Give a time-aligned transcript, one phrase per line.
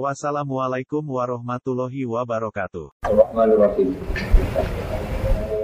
[0.00, 2.96] Wassalamualaikum warahmatullahi wabarakatuh.
[3.04, 3.92] Bismillahirrahmanirrahim.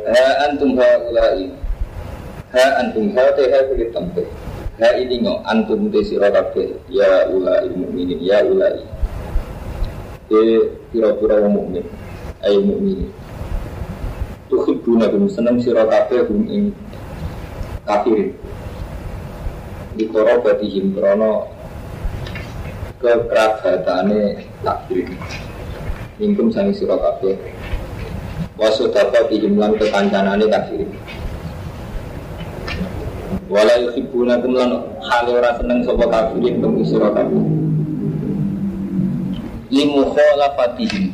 [0.05, 1.48] Ha antum haulai.
[2.52, 4.29] Ha antum ha te ha kulit tampe.
[4.85, 8.85] Ha ini ngo antum te sira kabeh ya ulai mukminin ya ulai.
[10.29, 10.41] E
[10.93, 11.88] pira-pira wong mukmin.
[12.45, 13.09] Ai mukmin.
[14.52, 16.77] Tuhibbuna kum seneng sira kabeh kum ing
[17.88, 18.37] kafir.
[19.97, 21.49] Di korobatihim krono
[22.98, 25.07] kekerabatane takdir.
[26.19, 27.38] Mingkum sangi sira kabeh.
[28.59, 30.83] Wasodapa dihimlan kekancanane kafir
[33.49, 37.43] wala yuhibbunakum lan hale ora seneng sapa kafirin kum sira kabeh.
[39.69, 41.13] Limu khalafatihim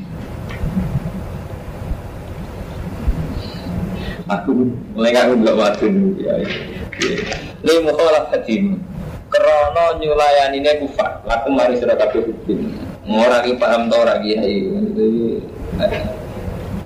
[4.24, 6.32] aku mulai aku belum wadun ya
[7.60, 8.80] limu khalafatihim
[9.34, 12.70] krana nyulayanine kufar laku mari sira kabeh hukum
[13.10, 14.70] ora ki paham to ora kiai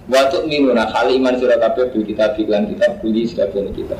[0.08, 3.92] Waktu minuna kali iman surah kabeh bil kita bilang kita beli sebagian kita.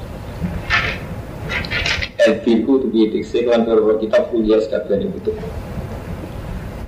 [2.24, 5.36] Elbiku tu bi diksi kan kalau kita kuliah sebagian itu.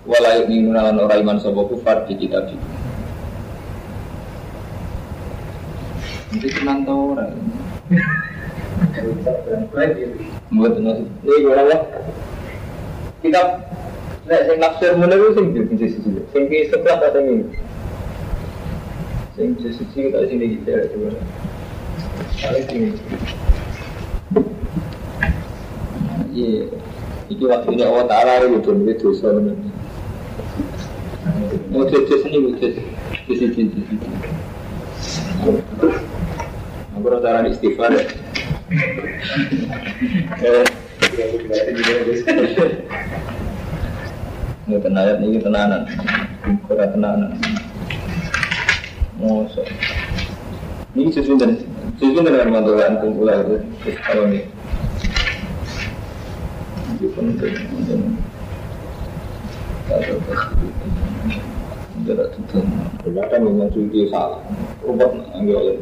[0.08, 2.56] Walau minuna lan ora iman sapa kufar di kita bi.
[6.32, 7.36] Nanti tenang tau orang.
[10.50, 10.72] Buat.
[10.82, 11.80] Ini gue lah.
[13.20, 13.42] Kita
[14.30, 16.22] Nek sing nafsir menurut sing di sisi sisi.
[16.30, 17.50] Sing ki sebelah kata ini.
[19.34, 21.18] Sing di sisi kita sini gitu ya coba.
[22.38, 22.88] Kali sini.
[26.30, 26.62] Iya.
[27.26, 29.58] Iki waktunya Allah Ta'ala itu itu dosa benar.
[31.74, 32.72] Mau jadi sini wujud
[33.26, 34.06] di sisi di sisi.
[36.94, 38.29] Aku rasa istighfar ya.
[38.70, 38.78] Ini
[44.78, 45.90] tenayat ini tenanan.
[46.70, 47.34] Kura tenanan.
[49.18, 49.66] Mosok.
[50.94, 51.58] Ini sesuai dan
[51.98, 54.46] Sesuai dengan Ramadan kumpulan itu Kalau ini.
[56.94, 57.54] Ini penting
[62.06, 62.64] Tidak tutup.
[63.02, 64.38] Kelihatan memang cuci salah.
[64.86, 65.76] Rubat Anggil oleh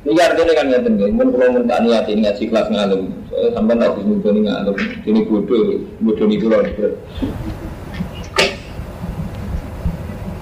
[0.00, 4.00] ini artinya kan ngerti nih, mungkin kalau minta niat ini ngaji kelas ngalem, tak bisa
[4.00, 5.60] muncul ini ngalem, ini bodoh,
[6.00, 6.64] bodoh ini pulau.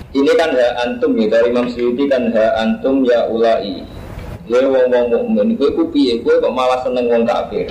[0.08, 3.84] Ini kan hak antum ya dari Imam Syuuti kan hak antum ya ulai.
[4.48, 6.24] Ya wong wong mukmin, kowe ku piye?
[6.24, 7.68] Kowe kok malah seneng wong kafir.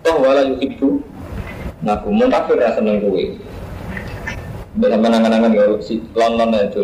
[0.00, 1.04] Toh wala yuhibbu.
[1.84, 3.24] Ngaku mau kafir ra seneng kowe.
[4.80, 6.82] Dalam menangan-angan ya si lon-lon itu.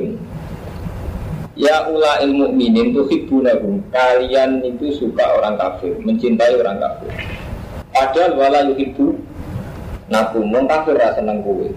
[1.53, 3.85] Ya ula ilmu mukminin tuh hibunakum.
[3.93, 7.13] Kalian itu suka orang kafir, mencintai orang kafir.
[7.93, 9.13] Padahal wala yuhibbu.
[10.09, 11.69] Ngaku mau kafir ra seneng kowe.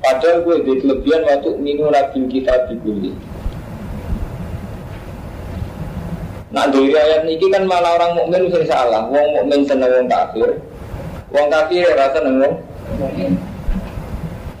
[0.00, 3.12] Padahal gue di kelebihan waktu minu nabi kita dibeli.
[6.52, 9.04] Nah dari ayat ini kan malah orang mukmin sering salah.
[9.12, 10.48] Wong mukmin seneng wong kafir.
[11.28, 12.54] Wong kafir rasa seneng wong.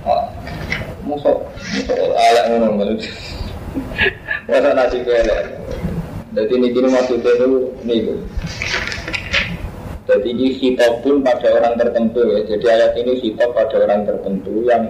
[0.04, 0.20] Oh,
[1.08, 1.36] musuh,
[1.72, 2.92] musuh ayat ngono.
[4.46, 5.38] Masa nasi kele.
[6.34, 7.46] Jadi ini kini maksudnya itu
[7.86, 8.00] nih.
[10.04, 12.40] Jadi ini hitop pun pada orang tertentu ya.
[12.44, 14.84] Jadi ayat ini hitop pada orang tertentu yang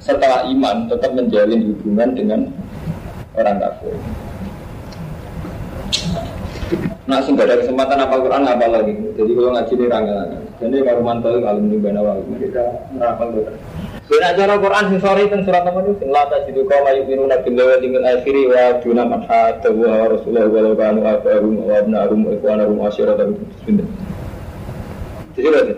[0.00, 2.40] setelah iman tetap menjalin hubungan dengan
[3.36, 3.94] orang kafir.
[7.10, 8.94] Nah, sing ada kesempatan apa Quran apa lagi?
[9.18, 10.18] Jadi kalau ngaji ini rangga
[10.62, 12.64] Jadi kalau mantau kalau bana waktu kita
[12.94, 13.58] merapal betul.
[14.10, 15.94] Bila acara Quran sing sore itu surat apa itu?
[16.02, 20.50] Sing lata jitu kau mayu biru nabi lewa dengan akhiri wa duna manhat wa rasulullah
[20.50, 23.38] wa law kanu abarum wa abnarum wa ikhwanarum wa asyiratum
[25.38, 25.74] Jadi berarti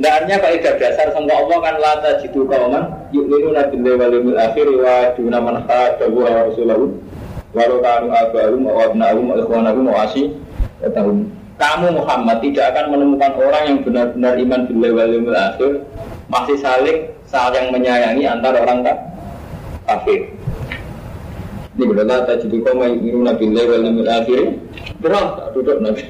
[0.00, 4.40] Nah, artinya kaidah dasar sama Allah kan lata jitu kauman yuk minu nabi lewa limil
[4.40, 6.96] akhir wa duna manhat wa rasulahu
[7.52, 11.28] walau kanu abarum wa abnarum wa ikhwanarum wa asyiratum
[11.60, 15.72] kamu Muhammad tidak akan menemukan orang yang benar-benar iman bil wal akhir
[16.32, 16.98] masih saling
[17.28, 18.96] saling menyayangi antara orang tak
[19.84, 20.32] kafir.
[21.72, 24.40] Ini berkata tajidu kau mau ingin nabi wal yawmil akhir
[25.00, 26.04] berat duduk nabi.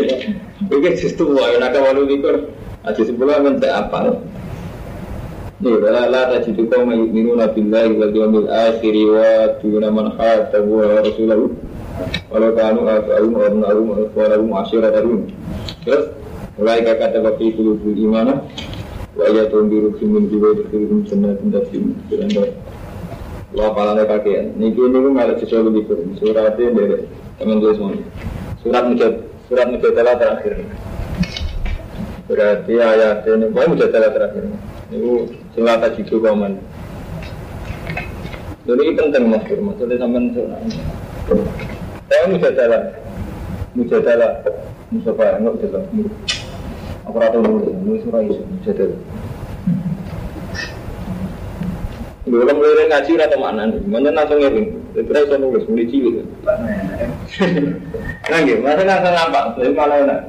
[0.72, 2.48] Oke justru wah nak walu likur
[2.88, 4.16] aja sebelah minta apa?
[5.60, 9.28] Nih, la la tajidu qauma yu'minuna billahi wal yawmil akhir wa
[9.60, 11.52] tuna man hadda wa rasulahu
[12.32, 15.28] walau kanu abahum wa abnahum wa ikhwanahum wa ashiratahum.
[15.84, 16.16] Terus
[16.56, 18.40] mulai kata bapi qulubul imana
[19.18, 22.44] wa ayatum bi ruhimin jiwa dikhirum jannatin tajrim beranda.
[23.50, 24.54] Wah, palane kakean.
[24.54, 25.94] Niki niku ngalih sesuatu gitu.
[26.22, 27.02] Suratnya dari
[27.34, 27.98] teman tulis semua.
[28.62, 29.14] Surat mujad
[29.50, 30.54] surat mujadalah terakhir.
[32.30, 34.44] Berarti ayat ini, pokoknya mujadalah terakhir.
[34.94, 36.62] Itu selata jitu kauman.
[38.70, 40.62] Jadi ini penting mas, maksudnya sampai surat.
[42.06, 42.82] Saya mujadalah,
[43.74, 44.30] mujadalah,
[44.94, 45.90] Mustafa, enggak mujadalah.
[47.10, 48.98] Aku rata dulu, ini surah itu, mujadalah.
[52.22, 53.80] Dulu kan mulai ngaji atau mana nih?
[53.90, 54.70] Mana langsung ngirim?
[54.94, 56.14] Terus saya nulis mulai cilik.
[58.30, 58.62] Nah, gitu.
[58.62, 59.44] Masa langsung nampak?
[59.58, 60.20] Jadi malah enak.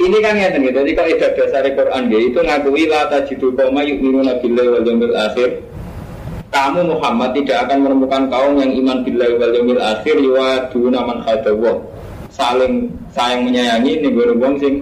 [0.00, 0.72] Ini kan ya gitu.
[0.72, 5.12] Jadi kalau ibadah dasar Quran dia itu ngakui la tajidu qauma yu'minuna billahi wal yawmil
[5.12, 5.50] akhir.
[6.48, 11.76] Kamu Muhammad tidak akan menemukan kaum yang iman billahi wal yawmil akhir yuwaduna man khadawah.
[12.32, 14.74] Saling sayang menyayangi nih gue sing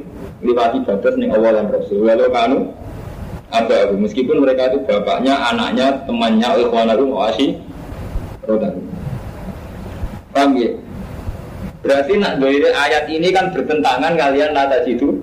[0.45, 2.05] liwati batas nih Allah dan Rasul.
[2.05, 2.59] Walau kanu
[3.55, 7.57] ada aku meskipun mereka itu bapaknya, anaknya, temannya, ikhwanarum, wasi,
[8.45, 8.83] rodarum.
[10.35, 10.71] Paham ya?
[11.87, 15.23] Berarti nak dari ayat ini kan bertentangan kalian nata situ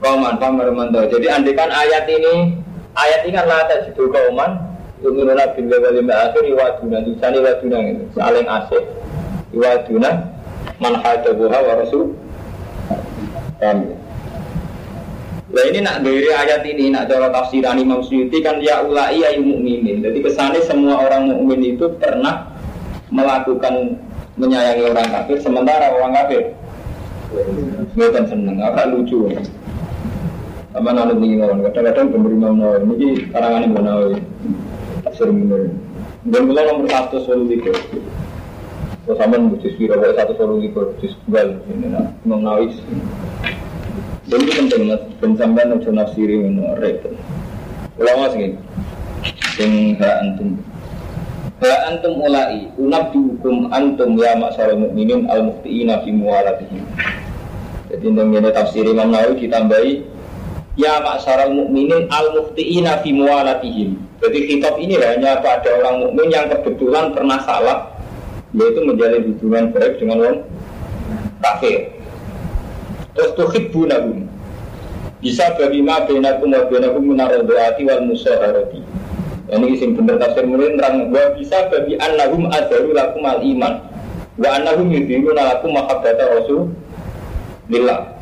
[0.00, 1.04] kauman pamermanto.
[1.12, 2.56] Jadi andikan ayat ini
[2.96, 7.78] ayat ini kan nata situ kauman Yuminuna bin wal akhir iwaduna Disani iwaduna
[8.16, 8.84] saling asik
[9.52, 10.10] Iwaduna
[10.80, 12.16] Man hadabuha wa rasul
[13.56, 13.96] Paham ya?
[15.46, 19.40] Nah ini nak dari ayat ini, nak cara tafsiran Imam Suyuti kan ya ulai ayu
[19.40, 20.04] mukminin.
[20.04, 22.50] Jadi kesannya semua orang mukmin itu pernah
[23.08, 23.96] melakukan
[24.36, 26.52] menyayangi orang kafir, sementara orang kafir
[27.96, 29.32] bukan seneng, apa lucu.
[30.76, 34.20] Sama nanti nih ngomong, kadang-kadang pemberi Imam Nawawi ini karangan Imam Nawawi
[35.08, 35.72] tafsir bener.
[36.26, 37.72] Dan mulai nomor satu likur.
[39.06, 42.74] Terus sama nunggu sira satu solo likur, jus gal ini nah Nawawi.
[44.26, 47.14] Dan itu penting mas, dan sampai nunggu nafsiri menurut repot.
[48.02, 48.58] Ulama segini,
[49.62, 50.58] yang hak antum
[51.56, 56.84] Ha antum ulai unabbiukum antum ya masyarakat mukminin al muftiina fi muwalatihim.
[57.88, 60.04] Jadi dengan tafsir Imam Nawawi ditambahi
[60.76, 63.96] ya masyarakat mukminin al muftiina fi muwalatihim.
[64.20, 67.95] Jadi kitab ini hanya pada orang mukmin yang kebetulan pernah salah
[68.54, 70.38] yaitu menjalin hubungan baik dengan orang
[71.42, 71.90] kafir.
[73.16, 74.28] Terus tuhibbunahum
[75.24, 78.80] bisa bagi ma benakum wa benakum minaradati wal musaharati.
[79.46, 83.74] Ini sing bener tafsir mulai terang wa bisa bagi annahum adaru lakum al iman.
[84.36, 86.74] Wa annahum yudhiruna lakum mahabbata rasul
[87.72, 88.16] lillah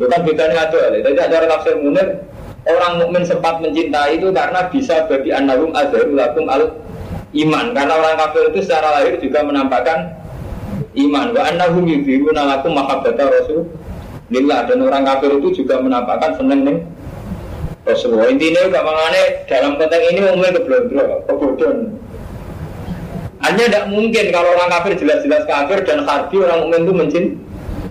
[0.00, 2.24] itu kan bedanya ada jadi cara tafsir munir.
[2.68, 6.76] Orang mukmin sempat mencintai itu karena bisa bagi annahum adaru lakum al
[7.30, 9.98] iman karena orang kafir itu secara lahir juga menampakkan
[10.98, 13.70] iman wa annahum yudhiruna lakum mahabbata rasul
[14.30, 16.78] lillah dan orang kafir itu juga menampakkan seneng nih
[17.90, 18.28] Rasulullah.
[18.30, 21.78] Intinya gampangane dalam konteks ini umumnya keblondro, kebodohan.
[23.40, 27.24] Hanya tidak mungkin kalau orang kafir jelas-jelas kafir dan harbi orang mukmin itu mencin,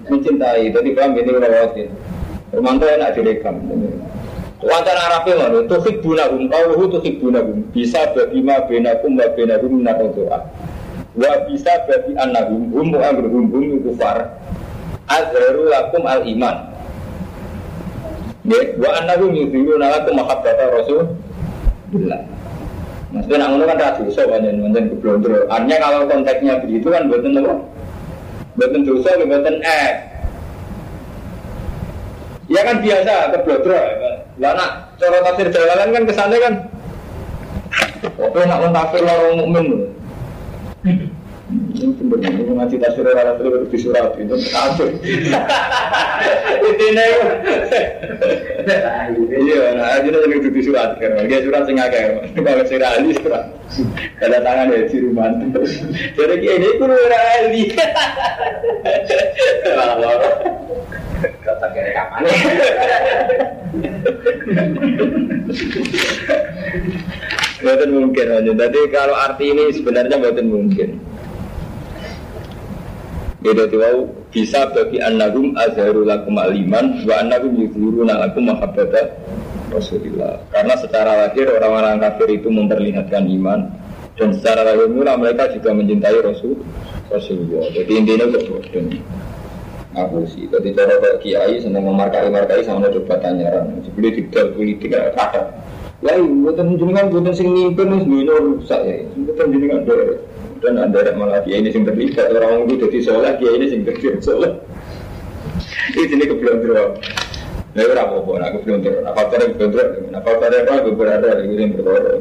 [0.07, 0.69] mencintai.
[0.69, 1.87] Jadi paham ini rawatin.
[2.53, 3.55] Romanto enak direkam.
[4.59, 5.63] Wacana Arabnya mana?
[5.71, 7.63] Tuhik bunahum, kauhu tuhik bunahum.
[7.71, 10.39] Bisa bagi ma benakum wa benahum doa.
[11.15, 14.35] Wa bisa bagi anahum hum wa amruhum hum kufar.
[15.07, 16.57] Azharu lakum al iman.
[18.43, 21.15] Ya, wa annahu yudhiruna lakum mahabbata rasul
[21.95, 22.21] Billah.
[23.09, 25.49] Maksudnya nak ngono kan ra dosa pancen pancen keblondro.
[25.49, 27.53] Artinya kalau konteksnya begitu kan buatan apa?
[28.53, 30.08] Buatan dosa, buatan eh.
[32.49, 33.77] Ya kan biasa keblondro.
[34.41, 36.53] Lah nak cara tafsir jalalan kan kesannya kan
[38.19, 39.67] Oke nak mentafsir orang mukmin.
[41.79, 44.91] Ini benar, ini ngaji tasir orang itu di surat itu kafir.
[46.59, 47.03] Intinya
[49.31, 53.15] Iya, nah aja jadi itu di surat kan, dia surat sing akeh, kalau sing ahli
[53.15, 53.47] surat.
[54.19, 55.31] Ada tangan ya di rumah.
[56.19, 57.63] Jadi ini kudu ora ahli.
[61.19, 62.21] Kata kira kapan?
[67.59, 68.51] Bukan mungkin aja.
[68.55, 70.99] Jadi kalau arti ini sebenarnya bukan mungkin.
[73.39, 79.15] Beda tahu bisa bagi annahum azharu lakum aliman wa annahum yudhiruna lakum mahabbata
[79.71, 80.43] Rasulullah.
[80.51, 83.71] Karena secara lahir orang-orang kafir itu memperlihatkan iman
[84.19, 86.59] dan secara lahir mula mereka juga mencintai Rasul
[87.07, 87.71] Rasulullah.
[87.71, 88.99] Jadi intinya kebodohan.
[89.89, 90.45] ngapusi.
[90.45, 93.73] Jadi cara kayak kiai seneng memarkai-markai sama coba tanyaran.
[93.81, 95.41] Jadi tidak politik ada kata.
[95.99, 99.03] Ya, buatan jenengan buatan sing mimpin dunia rusak ya.
[99.17, 99.95] Buatan jenengan ada
[100.59, 104.21] dan ada malah kiai ini sing terlibat orang itu jadi soleh kiai ini sing terlibat
[104.23, 104.53] soleh.
[105.95, 107.01] Ini ini keblonderan.
[107.69, 109.03] Nah, ora apa-apa, aku keblonderan.
[109.09, 109.89] Apa cara keblonderan?
[110.13, 112.15] Apa cara apa aku berada di sini berkoro.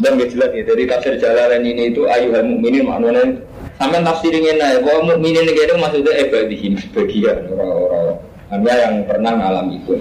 [0.00, 3.36] Dan jelas ya, dari tafsir jalalan ini itu ayuhal mukminin maknanya
[3.76, 8.20] Sampai tafsirin aja, bahwa mukminin itu maksudnya ebadihim sebagian orang-orang
[8.52, 9.94] hanya yang pernah mengalami itu.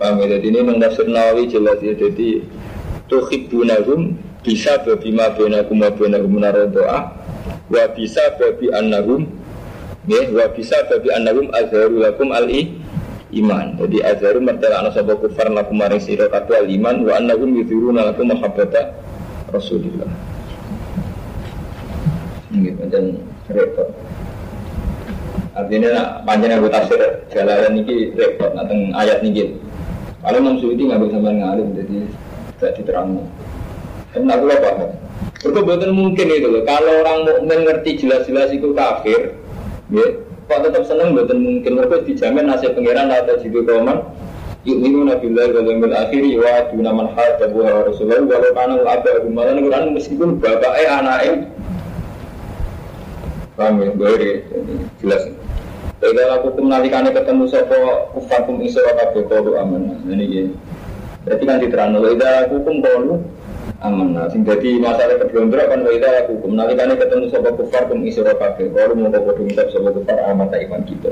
[0.00, 0.36] Paham ya?
[0.36, 1.92] Jadi ini menafsir Nawawi jelas ya.
[1.92, 2.48] Jadi
[3.12, 6.98] tuhibbunahum bisa ma bainakum wa bainahum narodoa
[7.66, 9.26] wa bisa babi annahum
[10.06, 12.46] ya wa bisa babi annahum azharu lakum al
[13.34, 13.66] iman.
[13.74, 18.30] Jadi azharu mertela ana sapa kufar lakum maring sira al iman wa annahum yudhiruna lakum
[18.30, 18.94] mahabbata
[19.50, 20.10] Rasulillah.
[22.54, 23.02] Ini macam
[23.50, 23.88] repot.
[25.56, 27.00] Artinya panjang aku tafsir
[27.32, 29.56] jalanan ini repot, nanti ayat ini.
[30.20, 31.96] Kalau Imam Suyuti nggak bisa ngalim, jadi
[32.58, 33.24] tidak diterang.
[34.16, 34.70] Karena aku apa?
[35.44, 36.64] Berkebetulan mungkin itu loh.
[36.64, 39.36] Kalau orang mau mengerti jelas-jelas itu kafir,
[39.92, 40.06] ya,
[40.48, 43.98] kok tetap seneng betul mungkin mereka dijamin nasib pangeran atau jitu kauman
[44.62, 49.54] yu'minu nabillahi wal yawmil akhir wa duna man hadda wa rasulullah walau kana abah malah
[49.58, 51.34] Quran meskipun bapaknya anaknya
[53.56, 54.44] Paham ya, boleh
[55.00, 55.32] jelas.
[55.96, 59.96] Jadi aku menalikannya ketemu sopo kufakum iso kabeh kalu aman.
[60.04, 60.44] Ini ya.
[61.24, 63.24] Berarti kan diterang lo ida hukum kalu
[63.82, 64.16] aman.
[64.32, 68.72] Sing jadi masalah keblondra kan lo ida hukum menalikannya ketemu sopo kufar kum iso kabeh
[68.72, 71.10] kalu mau kau ngucap sopo kufar aman tak iman kita.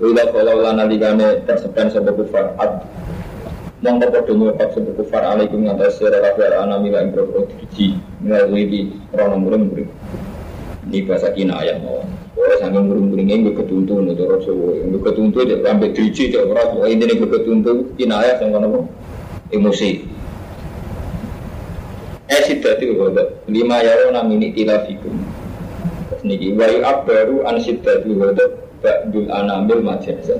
[0.00, 2.84] Ida kalau lah nalikane tersepen sopo kufar ad
[3.80, 8.80] Mongko padha ngucap sopo kufar alaikum ngatas sira kabeh anamila ing boro driji melalui di
[9.16, 9.88] rono murid
[10.90, 12.02] ini bahasa kina ayat mau.
[12.40, 14.80] Oh, sambil muring-muringnya gue ketuntun itu Rasul.
[14.88, 16.72] Gue ketuntun sampai driji dia orang.
[16.72, 18.88] Oh, ini gue ketuntun kina ayat yang mana
[19.52, 20.19] emosi.
[22.30, 25.18] Eh sidati wadok lima yaro namini tilafikum.
[26.22, 30.38] Niki wayu abbaru an sidati wadok ba'dul anamil majazan.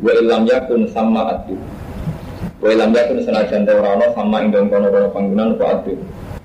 [0.00, 1.52] Wa ilam yakun sama atu.
[2.64, 5.94] Wa ilam yakun senajan taurano sama indong kono-kono panggungan apa atu.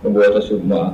[0.03, 0.91] Membuat semua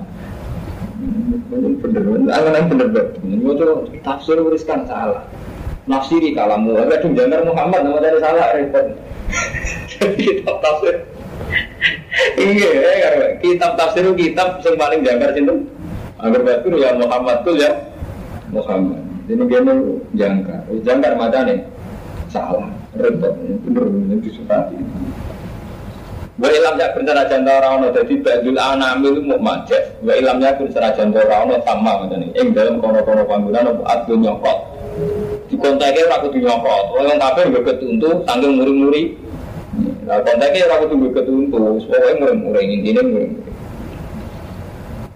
[1.50, 5.24] bener angan bener bener mau tuh tafsir uriskan salah
[5.88, 8.86] nafsiri kalamu ada jangan Muhammad nama dari salah repot
[10.20, 10.96] kitab tafsir
[12.36, 13.10] iya ya
[13.40, 15.44] kitab tafsir itu kitab yang paling jangkar sih
[16.20, 17.72] agar betul ya Muhammad tuh ya
[18.52, 19.80] Muhammad ini dia mau
[20.18, 21.60] jangkar jangkar mata nih
[22.28, 23.34] salah repot
[23.66, 24.78] bener bener disepati
[26.40, 29.92] Wa ilam yakun senajan ta ora ono dadi badul anamil mu majas.
[30.00, 32.32] Wa ilam yakun senajan ta ora ono sama ngene.
[32.32, 34.58] Ing dalem kono-kono panggonan apa adu nyokot.
[35.52, 36.86] Dikontake ora kudu nyokot.
[36.96, 39.20] Wong kabeh nggo ketuntu saking muri-muri.
[40.10, 43.46] Nah, kontake ora kudu nggo ketuntu, pokoke muri-muri intine muri-muri.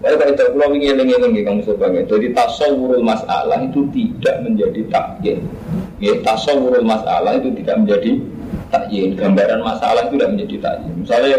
[0.05, 4.81] Lalu kalau itu pulau ingin ingin ingin kamu sebagai jadi tasawurul masalah itu tidak menjadi
[4.93, 5.49] takyin.
[5.97, 8.21] Ya tasawurul masalah itu tidak menjadi
[8.69, 9.17] takyin.
[9.17, 10.93] Gambaran masalah itu tidak menjadi takyin.
[11.01, 11.37] Misalnya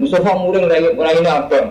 [0.00, 1.68] Mustafa muring lagi ini abang.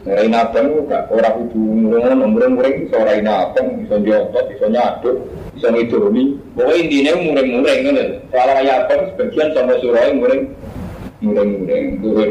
[0.00, 3.66] Orang ini itu gak orang itu muring muring muring seorang ini abang.
[3.84, 5.16] Bisa diotot bisa nyaduk
[5.60, 7.98] bisa ngidromi pokoknya intinya muring muring kan
[8.32, 10.42] kalau kayak abang sebagian sama surai muring
[11.20, 12.28] muring muring duhur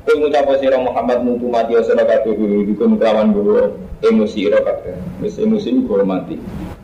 [0.00, 4.96] Kau ngucap sira Muhammad mutu mati sira kabeh iku kelawan gowo emosi ira kabeh.
[5.22, 6.34] Wis emosi iku mati.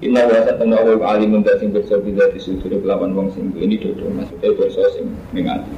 [0.05, 4.13] Inna wa satana wa alimun da sing kerja bila disudur kelawan wong sing ini dodo
[4.15, 5.75] maksudnya dosa sing ning ati.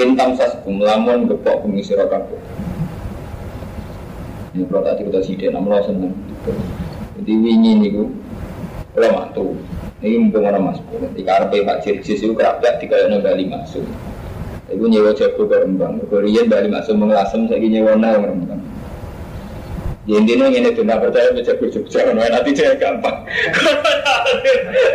[0.00, 2.40] Intam saskum lamun gepok bumi sira kabeh.
[4.56, 6.08] Ini kalau tadi kita sidik, namun lo.
[7.20, 8.08] Jadi wingi niku,
[8.96, 9.52] kalau mantu,
[10.00, 10.88] ini mumpung orang masuk.
[11.12, 13.84] Di karpe Pak Jirjis itu kerabat tiga yang Bali masuk.
[14.72, 16.00] Ibu nyewa jago ke Rembang.
[16.08, 18.64] Korea Bali masuk mengelasem, saya nyewa nang Rembang.
[20.08, 23.20] Ya intinya ini tuh percaya baca Jogja kan nanti saya gampang.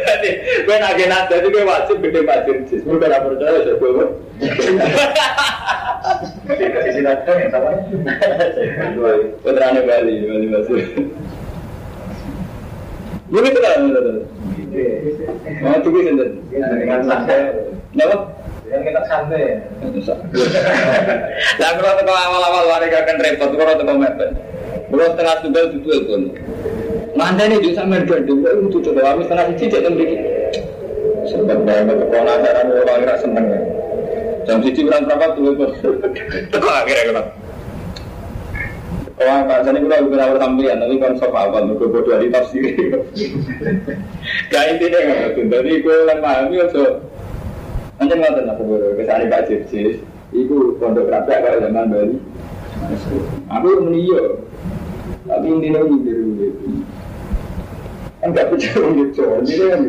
[0.09, 0.29] Jadi
[0.65, 2.81] gue nagih nada gue wajib gede Pak Jirjis.
[2.81, 4.05] Gue gak percaya saya gue.
[6.89, 7.69] Sisi nada yang sama.
[9.45, 10.81] Putrane Bali, Bali masuk.
[13.35, 13.79] Gue itu kan.
[15.59, 16.39] Mau tunggu sendiri.
[16.55, 17.51] Dengan santai.
[17.91, 18.15] Kenapa?
[18.71, 19.55] Yang kita santai ya.
[21.59, 24.31] Nah, kalau awal-awal warga kan repot, kalau tengok mepet.
[24.87, 26.15] Kalau setengah tunggal itu itu.
[27.15, 30.17] Nanti ini juga sama dengan dua itu coba kami setengah siji tidak memiliki.
[31.27, 33.47] Sempat banyak keponakan orang kira seneng.
[34.45, 35.65] Jam siji bulan berapa tuh itu?
[36.51, 37.31] Tengok akhirnya kenapa?
[39.15, 42.67] Wah, Pak Sani kita bukan awal sampean, tapi kan sok awal, mereka bodoh dari tafsir.
[44.51, 45.45] Intinya nggak betul.
[45.55, 46.85] Jadi gue yang pahami aja.
[47.95, 50.03] Nggak tahu aku baru ke sana Pak Jirjis.
[50.35, 52.17] Iku pondok rapi kalau zaman Bali.
[53.55, 54.43] Aku meniyo.
[55.23, 56.83] Tapi intinya ini
[58.19, 59.23] Kan gak percaya gitu.
[59.47, 59.81] Jadi kan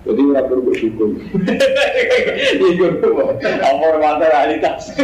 [0.00, 1.08] jadi nggak perlu bersyukur.
[2.56, 2.66] Itu
[3.60, 4.96] amor mata realitas.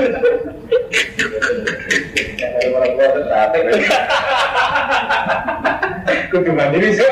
[6.32, 7.04] Kudu mandiri sih.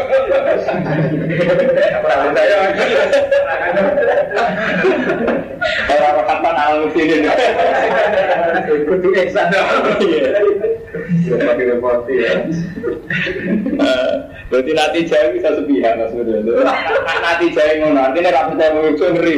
[5.92, 7.28] Orang kapan alam sini.
[8.88, 9.52] Kudu eksan.
[11.04, 11.36] Iya.
[11.36, 12.32] Pakai repot ya.
[14.48, 19.36] Berarti nanti jauh bisa sepihak mas Nanti jauh ngono, artinya nggak percaya mau itu ngeri.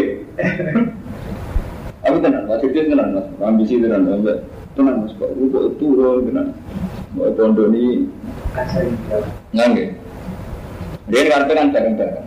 [2.07, 4.39] Aku tenang, mas Sudi tenang mas, ambisi tenang mas,
[4.79, 6.49] tenang mas, kok itu turun tenang.
[7.19, 8.07] Mau pondok ini,
[9.57, 9.97] nggak
[11.07, 12.27] Dia ngerti kan bareng-bareng.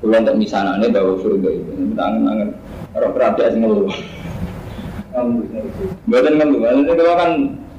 [0.00, 2.48] Kalau untuk misalnya ini bawa surga itu, tangan-tangan.
[2.96, 3.92] Orang perhatian sih ngeluh.
[6.08, 7.30] Buatan kan, ini kalau kan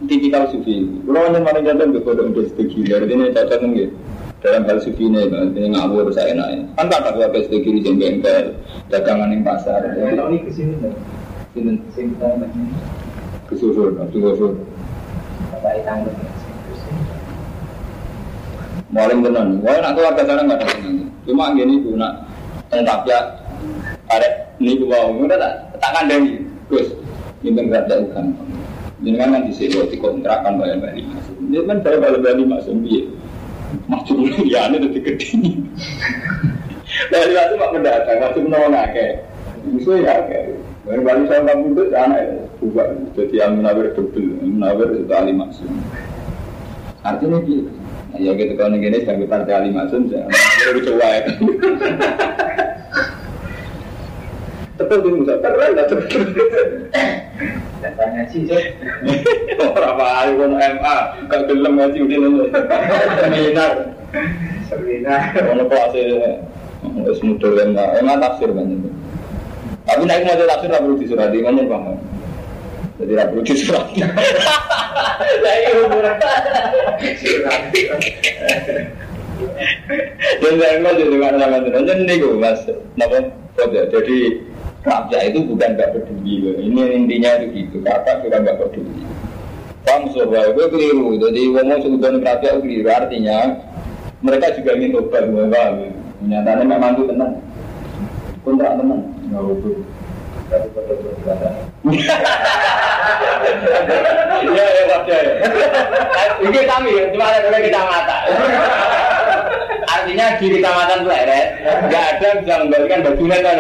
[0.06, 0.86] tipikal sufi.
[0.86, 3.96] Kalau hanya paling jantan ke kodok untuk stegi, artinya cocok kan gitu.
[4.38, 6.78] Dalam hal sufi ini, artinya ngawur saya enak.
[6.78, 8.54] Kan tak ada apa stegi di bengkel,
[8.94, 9.82] dagangan di pasar.
[9.98, 10.94] Kalau ini ke sini dah,
[11.58, 12.70] Sini sing kita macam
[13.50, 14.54] kesusun, kesusun.
[15.58, 16.12] apa itu
[18.94, 19.58] Maling tenan.
[19.66, 20.96] Wah, nak keluarga sana nggak ada tenan.
[21.26, 22.30] Cuma gini bu, nak
[22.70, 23.20] tentang ya
[24.14, 24.28] ada
[24.62, 26.24] ini bu mau, udah tak tak kandang
[26.70, 26.88] Gus,
[27.42, 27.98] ini kerja
[28.98, 31.36] Jadi kan di sini waktu kontrakan bayar balik masuk.
[31.38, 33.06] Ini kan saya bayar balik masuk biar
[33.86, 35.28] masuk ya ini udah gede.
[37.14, 39.22] Dari waktu mak mendatang, masuk menolong akeh.
[39.70, 40.58] Musuh ya akeh.
[40.88, 42.90] Bayar balik saya kampung itu anak ya, bukan.
[43.14, 45.70] Jadi yang menawar double, menawar itu ahli maksud.
[47.06, 47.70] Artinya gitu.
[48.08, 50.32] Nah, ya gitu kalau negara sebagai partai ahli jangan
[50.64, 51.22] baru coba ya.
[54.78, 55.86] Tepat di musa, keren lah.
[57.98, 58.66] Tanya sih, sih.
[59.58, 60.98] Berapa hari pun MA,
[61.30, 62.46] gak gelem ngaji udah nanya.
[63.22, 63.72] Seminar,
[64.70, 65.16] Serena.
[65.50, 65.94] ono kelas
[67.10, 68.86] wis mudah MA, MA tafsir banyak.
[69.88, 71.98] Tapi naik mau tafsir tak perlu disurati, kan paham.
[73.02, 73.98] Jadi tak perlu disurati.
[75.42, 76.06] Saya umur.
[80.42, 82.62] Dan saya mau jadi mana sama teman, jadi nih gue mas,
[82.98, 83.22] napa?
[83.70, 84.18] Jadi
[84.86, 87.78] Raja itu bukan gak peduli, ini intinya itu gitu.
[87.84, 89.04] Kata bukan gak peduli.
[89.88, 91.16] Paham sobat, gue keliru.
[91.16, 92.92] Jadi ngomong sebutan raja itu keliru.
[92.92, 93.56] Artinya
[94.20, 95.76] mereka juga ingin tobat, gue paham.
[96.28, 97.34] Nyatanya memang itu tenang.
[98.44, 99.02] Kontrak tenang.
[99.32, 99.76] Nggak betul.
[104.38, 105.34] Iya, ya, raja ya.
[106.46, 108.22] Ini kami, cuma ada dua kecamatan.
[110.08, 111.48] Artinya di kecamatan Pleret,
[111.92, 113.60] nggak ada bisa mengembalikan bajunya kan.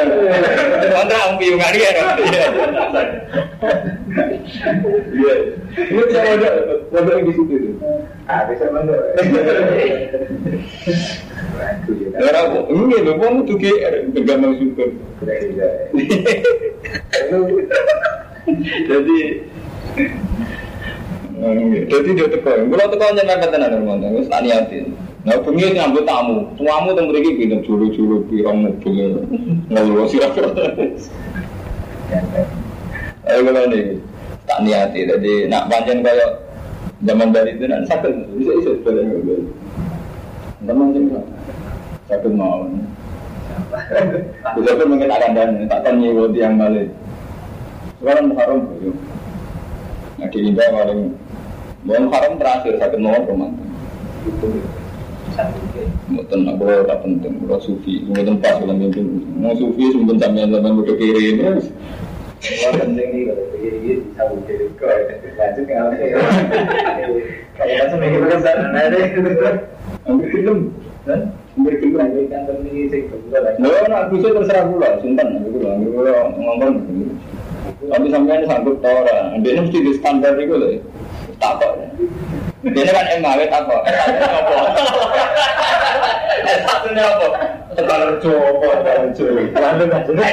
[0.95, 1.91] Kontrak om piungan ya.
[5.11, 5.35] Iya.
[5.75, 6.19] Ini bisa
[6.87, 7.75] modal yang di situ tuh.
[8.31, 8.63] Ah, bisa
[12.71, 14.89] ini kamu tuh GR, bergambar syukur.
[18.87, 19.19] Jadi,
[21.91, 24.95] jadi dia teko, kalau hanya nggak tenan teman, wis tak niatin.
[25.27, 29.27] Nah, bengi nyambut tamu, tamu temu mriki pinter juru-juru pirang mobil,
[29.67, 30.31] ngeluh sirah
[33.27, 33.99] Ayo kalau nih,
[34.47, 36.47] tak niati, jadi nak panjang kayak
[37.03, 39.51] zaman dari itu nanti sakit, bisa bisa mobil.
[40.63, 41.03] Teman sih,
[42.07, 42.63] sakit mau.
[44.55, 46.87] Bisa pun mungkin akan dan tak tanya waktu yang balik.
[47.99, 48.95] Sekarang Muharram belum.
[50.23, 51.11] Nah di India paling
[51.83, 53.67] mau Muharram terakhir sakit mau romantis.
[54.23, 54.86] Satu
[55.45, 55.83] ke.
[56.09, 59.05] Mungkin aku tak penting, kalau sufi, mungkin pas dalam mimpi.
[59.37, 61.45] Mau sufi mungkin sampai zaman udah kiri ini.
[62.41, 63.77] Penting kalau begini
[64.09, 64.23] bisa
[64.77, 64.89] kok.
[65.37, 65.65] Lanjut
[67.97, 68.97] mikir sana ada.
[70.07, 70.27] Ambil
[71.07, 71.19] Dan
[71.55, 72.91] ambil kan ini
[73.89, 74.85] nak terserah gitu
[75.47, 75.57] gitu
[76.37, 77.15] ngomong gitu.
[77.87, 78.05] Tapi
[78.47, 80.81] sanggup tau orang, dia mesti di standar loh,
[81.37, 81.73] tak kok.
[82.67, 83.81] Dia kan MAW tak kok.
[86.47, 87.27] Eh satunya apa?
[87.77, 88.67] Tegal rejo apa?
[88.81, 89.25] Tegal rejo.
[89.53, 90.31] Lalu nggak jelas.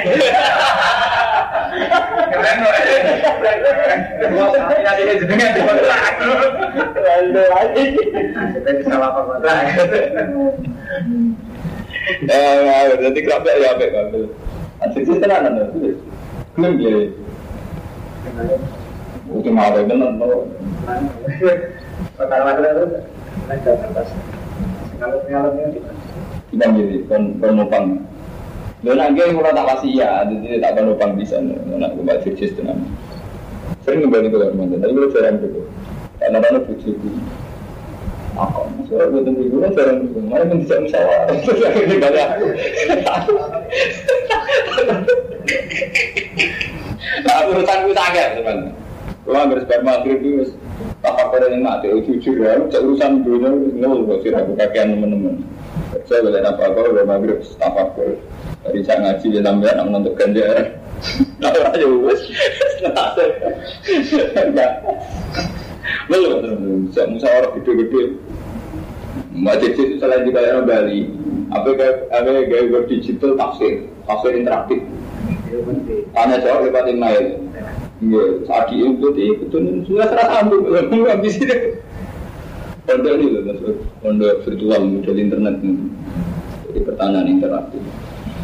[2.32, 2.72] Keren loh.
[4.94, 5.82] Dia jenengan di mana?
[6.94, 7.84] Lalu lagi.
[8.54, 9.52] Kita bisa lapor mana?
[12.28, 14.06] Eh, jadi kerapnya ya apa kan?
[14.84, 15.96] Asik tenanan tuh.
[16.54, 16.74] Klaim
[19.38, 19.50] itu
[23.74, 24.02] ada.
[24.94, 26.02] Kalau ngalami di mana?
[26.54, 27.34] Kita jadi kon
[28.94, 31.42] nak gue mulai tak pasti ya, jadi tak kon nopang bisa.
[31.42, 31.98] Nak
[32.54, 32.78] tenan.
[33.82, 34.38] Sering kembali ke
[34.78, 35.60] tapi jarang gitu.
[36.22, 37.08] Karena karena bujuku.
[38.34, 40.18] Aku, gue tunggu gue jarang gitu.
[40.24, 41.36] Mana pun bisa musyawarah.
[42.00, 42.46] Kali aku.
[47.24, 48.58] Nah, urusan gue sangat teman.
[49.24, 50.52] Kalau hampir sebar maghrib itu
[51.00, 55.40] apa yang mati, jujur ya, urusan dunia nol, kok sih aku kakean teman-teman.
[56.04, 57.88] Saya boleh apa apa, udah maghrib, apa
[58.68, 60.68] Dari saya ngaji dia sampai anak menuntut ganjaran.
[61.36, 62.20] Nah, aja wes,
[64.40, 64.72] enggak.
[66.08, 66.88] Belum.
[66.96, 68.16] Saya musyawarah gede-gede.
[69.34, 71.10] Mbak Cici itu selain daerah Bali,
[71.50, 71.74] apa
[72.08, 74.80] apa kayak digital tafsir, tafsir interaktif.
[76.14, 77.24] Tanya jawab lewat email.
[78.04, 79.00] Iya, saat di itu
[79.40, 81.56] betul sudah serasa sambung, nggak habis itu.
[82.84, 85.88] Pondok ini loh, maksud pondok virtual model internet ini.
[86.68, 87.80] Jadi pertanyaan interaktif.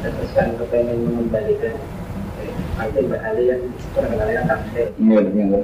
[0.01, 1.77] Terus kan kepengen mengembalikan
[2.81, 4.89] Mbak Ali yang terkenalnya tafsir.
[4.97, 5.61] Iya, dengan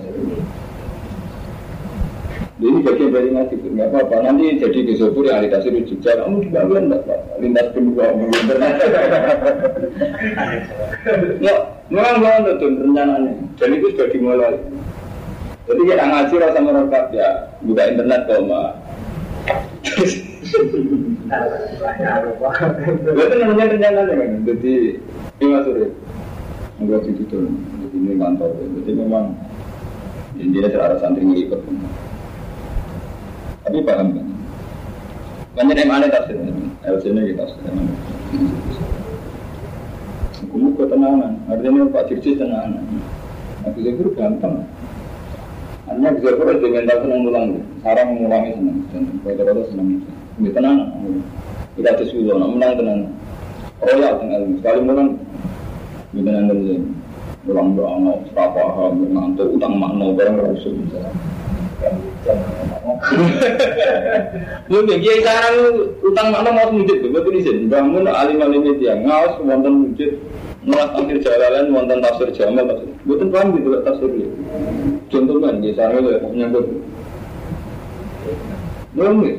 [2.56, 4.16] Jadi bagian dari ngaji itu nggak apa-apa.
[4.24, 7.32] Nanti jadi di realitas itu juga kamu juga kan nggak apa-apa.
[7.36, 8.74] Lintas kedua internet.
[11.38, 11.54] Ya,
[11.92, 13.32] memang banget tuh rencananya.
[13.60, 14.58] Dan itu sudah dimulai.
[15.66, 17.28] Jadi kita ngaji rasa merokat ya
[17.62, 18.70] buka internet kok mbak.
[23.06, 24.30] Itu namanya rencananya kan.
[24.48, 24.74] Jadi
[25.38, 25.88] ini masuk ya.
[26.80, 27.46] Enggak itu tuh.
[27.52, 28.50] Jadi ini kantor.
[28.82, 29.24] Jadi memang
[30.40, 31.60] intinya cara santri ngelipet.
[33.66, 34.26] Tapi paham kan?
[35.58, 37.74] Banyak yang aneh tafsir ini kita tafsir
[40.36, 42.78] Hukum ke tenangan, artinya Pak Dirji tenangan.
[43.66, 44.62] Aku Zafir gampang.
[45.90, 47.48] Hanya Zafir aja mental senang ulang,
[47.82, 50.10] sarang mengulangi senang, dan kata-kata senang itu.
[50.38, 50.88] Ini tenangan.
[51.74, 53.00] Kita ada sulo, nak menang tenang.
[53.82, 55.10] Royal ilmu, sekali menang.
[56.14, 56.60] Ini tenang dan
[57.50, 61.10] ulang doang, serapa, ngantuk, utang makna, barang rasul misalnya.
[64.66, 65.56] Mungkin kiai sekarang
[66.02, 67.66] utang mana mau mujud tuh, betul izin.
[67.70, 70.10] Bangun alim alim itu yang ngawas wonten mujud,
[70.66, 72.90] nulis tafsir jalalan wonten tafsir jamal tafsir.
[73.06, 74.28] Betul paham gitu lah tafsir itu.
[75.12, 76.66] Contoh kan kiai sekarang itu menyangkut.
[78.96, 79.36] Belum nih.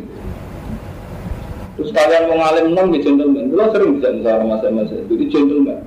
[1.78, 5.78] Terus kalian mau ngalim enam di gentleman, lo sering bisa misalnya masa-masa, jadi gentleman.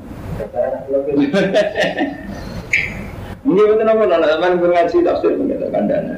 [3.42, 6.14] Mungkin itu nama anak teman ngaji tafsir mengatakan dana.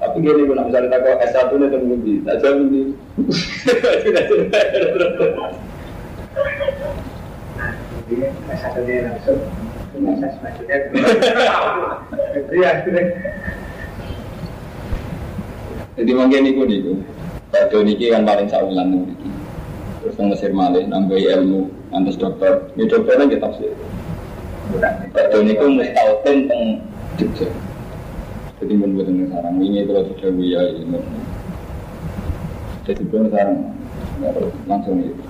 [0.00, 2.82] Tapi gini, kalau misalnya tak kau S1 nih temu di, tak jauh di.
[8.08, 8.14] Jadi
[8.48, 9.38] S1 dia langsung
[9.92, 10.76] proses maksudnya.
[16.00, 16.80] Jadi mungkin itu nih,
[17.52, 19.04] Pak Doni kan paling saulan nih.
[20.00, 22.72] Terus nang Mesir malih nambahi ilmu, antus dokter.
[22.72, 23.76] Ini dokternya kita tafsir.
[25.12, 26.80] Pak itu mustautin teng
[27.20, 27.52] Jogja.
[28.60, 31.00] Jadi mun buatan sarang ini kalau sudah buya ini.
[32.84, 33.72] Jadi pun sarang
[34.68, 35.24] langsung itu.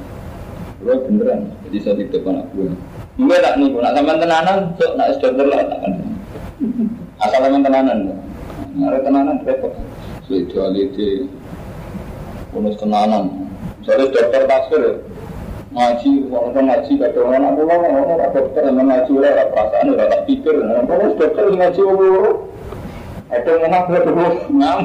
[0.81, 2.73] Gue beneran, jadi saya titip anak gue.
[3.21, 5.93] Enggak tak nih, nak sampai tenanan, sok nak dokter lah tak kan.
[7.21, 7.99] Asal sampai tenanan,
[8.81, 9.77] ada tenanan repot.
[10.25, 11.29] Spirituality,
[12.51, 13.45] bonus tenanan.
[13.85, 14.83] Misalnya dokter tafsir,
[15.71, 20.23] ngaji, orang ngaji, kata orang aku lah, orang dokter yang ngaji, orang perasaan, orang tak
[20.27, 22.50] pikir, orang dokter ngaji, orang
[23.31, 24.27] yang enak gue dulu
[24.59, 24.81] ngam.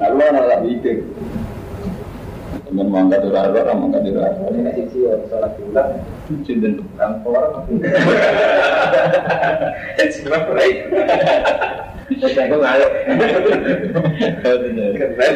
[0.00, 0.96] Anak tak mikir.
[2.68, 4.46] Teman mangga di rara, orang mangga di rara.
[4.52, 5.88] Ini sih sholat bulan.
[6.44, 6.84] Cinten.
[6.94, 7.66] Kantor.
[9.98, 10.76] Sebab baik.
[12.20, 12.90] Saya kok ngalih.
[14.44, 15.34] Keren.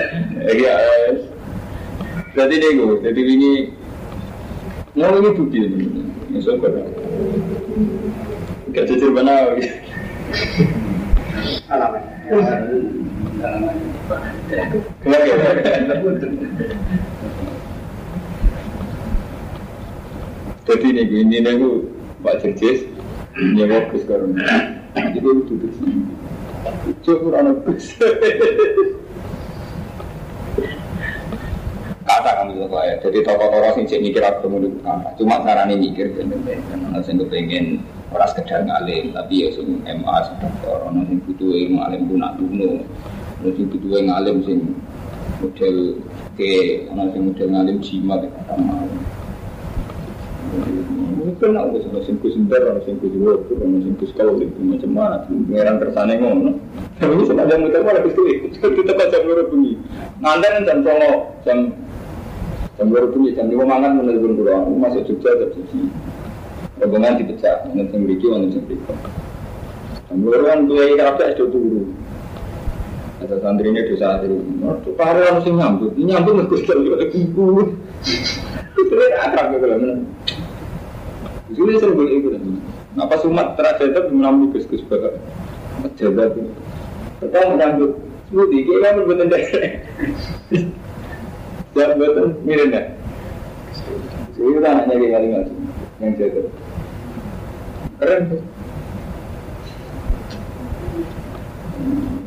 [0.52, 0.74] Iya.
[2.34, 3.70] Berarti deh gue, jadi ini
[4.98, 5.86] mau ini bukti ini.
[6.34, 6.70] Ke
[8.74, 9.54] Gak jujur mana
[20.64, 21.54] Jadi ini ini nih
[22.18, 22.82] Pak Jerjes
[23.38, 26.10] nyewa bus karena jadi gue duduk sini.
[27.06, 27.94] Cukup kurang bus.
[32.02, 32.94] Kata kami itu ya.
[33.06, 35.14] Jadi tokoh-tokoh sing cek mikir aku mau kata.
[35.14, 36.58] Cuma caranya mikir bener-bener.
[36.66, 37.82] Karena saya kepengen
[38.14, 42.70] orang sekedar ngalim, tapi ya sing MA sing dokter, orang sing butuh ngalim guna duno,
[43.42, 44.58] orang sing butuh ngalim sing
[45.42, 45.76] model
[46.38, 48.22] ke, orang sing model ngalim jimat
[51.24, 55.34] mungkin aku sama sing Gus Ndar, sama sing Wok, sama sing Gus Kau itu macam-macam.
[55.50, 56.50] Pangeran kersane ngono.
[57.00, 57.82] Tapi ini sepanjang muter
[58.60, 59.72] kita jam dua bunyi.
[60.22, 61.10] Nganten jam songo
[61.42, 61.58] jam
[62.78, 64.38] jam dua bunyi jam lima mangan menelpon.
[64.46, 65.88] Aku masuk Jogja tujuh.
[66.74, 68.66] Rombongan dipecah, nanti sing mriki, nanti sing.
[70.10, 71.82] Jam dua kan tuh kerapnya sudah turu.
[73.22, 74.30] Ada ini dosa akhir.
[74.82, 77.46] Tuh pare orang sing nyambut, nyambut Kau ibu.
[78.74, 79.78] Itu akrab gitu loh.
[81.54, 82.32] Jadi sering boleh ikut.
[82.98, 85.14] Apa sumat terakhir itu menambah gus gus bapak.
[85.94, 86.46] Jaga tuh.
[87.22, 87.90] Kita menyambut.
[88.28, 89.70] Seperti ini kan berbeda dari.
[91.74, 92.82] Jangan betul mirip ya.
[94.34, 95.44] Jadi kita anaknya kayak kali nggak
[96.04, 96.42] yang jaga.
[98.00, 98.42] Keren tuh.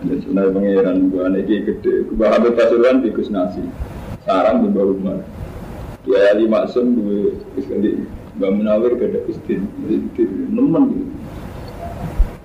[0.08, 1.94] Sebenarnya pengiran gua anak gede.
[2.14, 3.62] Gua ambil pasuruan di Gus Nasi.
[4.26, 5.22] Sarang di bawah rumah.
[6.08, 8.00] Dia lima sun dua iskandar.
[8.38, 9.66] Mbak Munawir ada istin,
[10.54, 11.10] nemen gitu.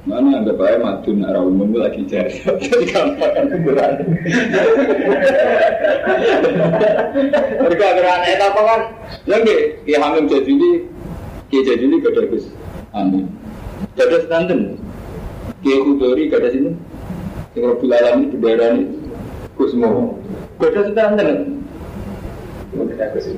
[0.03, 4.03] Mana anggap aja madun arah umum lagi cari jadi gampang berat.
[7.63, 8.81] Mereka gerak itu apa kan?
[9.31, 10.83] Lagi dia hamil jadi
[11.53, 12.49] ini, dia jadi ini gak ada gus
[12.97, 13.29] amin.
[13.93, 14.59] Gak ada standar.
[15.61, 16.73] Dia kudori gak ada sini.
[17.53, 18.85] Yang Rabbul Alamin bendera ini
[19.61, 20.17] gus mau.
[20.57, 20.89] Gak ada
[23.21, 23.37] sih.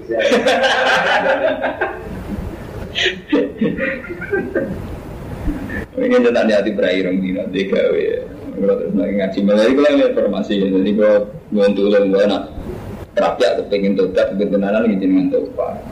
[5.95, 8.23] Ini tentang hati berakhir dina tiga ya.
[8.55, 10.67] Kalau terus lagi ngaji malah itu lagi informasi ya.
[10.71, 11.19] Jadi kalau
[11.51, 12.43] bantu lo gue nak
[13.19, 15.83] rakyat kepengen tobat kebenaran ini dengan tobat.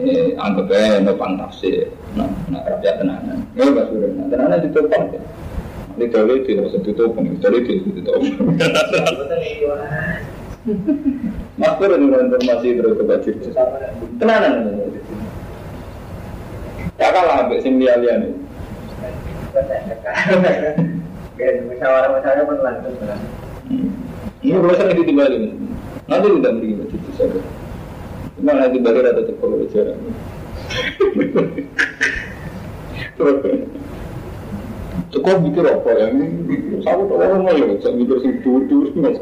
[0.00, 1.92] Ini anggap aja no pantafsir.
[2.16, 3.44] Nah, nak rakyat tenanan.
[3.52, 5.20] Ya pas sudah nah tenanan itu tobat ya.
[6.00, 8.16] Ini itu harus ditutup, kalau itu ditutup.
[11.60, 13.30] Maktur ini informasi terus kebaca.
[14.16, 14.52] Tenanan.
[16.96, 18.32] Ya kalah sampai sing liya-liya nih.
[21.40, 22.92] Musyawarah-musyawarah pun lanjut.
[24.40, 25.52] Ini nanti tiba ini,
[26.08, 27.40] nanti tidak beri itu saja.
[28.40, 29.92] Cuma nanti bagi rata tetap kalau bicara.
[35.12, 36.08] Cukup mikir apa ya?
[36.80, 39.20] Saya tahu orang ya, saya mikir sing dur-dur mas.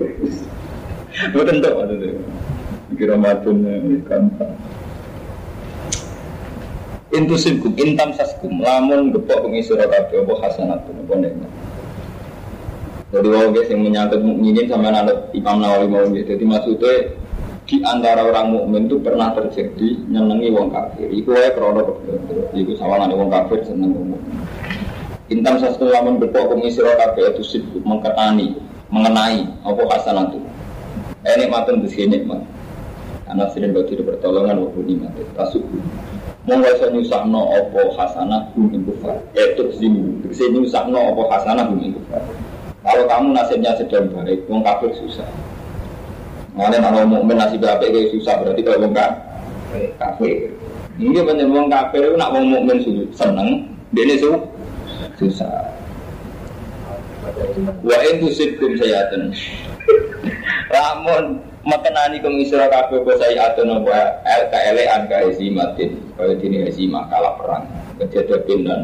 [1.35, 2.15] Lo tentu ada deh.
[2.95, 3.59] Mikir Ramadan
[4.07, 4.55] gampang.
[7.11, 11.51] Intusibkum intam saskum lamun gepok pengi surah kabeh apa hasanatun apa nikmat.
[13.09, 16.37] Jadi wong guys yang menyangkut mukminin sama anak Imam Nawawi mau gitu.
[16.37, 16.95] Jadi maksudnya
[17.69, 21.13] di antara orang mukmin itu pernah terjadi nyenengi wong kafir.
[21.13, 21.85] Iku wae krana.
[22.57, 24.41] Iku sawangan wong kafir seneng wong mukmin.
[25.29, 28.57] Intam saskum lamun pengi surah kabeh itu sibuk mengkenani,
[28.89, 30.41] mengenai apa hasanatun.
[31.29, 32.41] Eh nikmatun di sini nikmat.
[33.29, 35.13] Anak sering bagi pertolongan walaupun nikmat.
[35.37, 35.85] Tasubuh
[36.49, 41.77] monggo iso nyusahno apa hasanah hum ing kufar itu zimu tegese nyusahno apa hasanah hum
[41.85, 42.25] ing kufar
[42.81, 45.29] kalau kamu nasibnya sedang baik wong kafir susah
[46.59, 48.95] Mengenai kalau mukmin nasib apik kayak susah berarti kalau wong
[49.95, 50.51] kafir
[50.99, 52.83] ini banyak wong kafir itu nak wong mukmin
[53.15, 54.19] seneng dia ini
[55.15, 55.55] susah.
[57.87, 59.31] Wa itu sidkum sayatan
[60.75, 63.95] Ramon mekenani kum isra kabeh apa saya atau nopo
[64.27, 67.71] LKL angka hesimatin kaya dini hesimah kalah perang.
[68.03, 68.81] Kejadian dan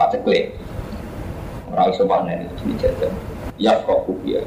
[0.00, 0.56] paceklik.
[1.68, 3.12] Orang iso panen dijajan
[3.60, 4.40] ya kok ya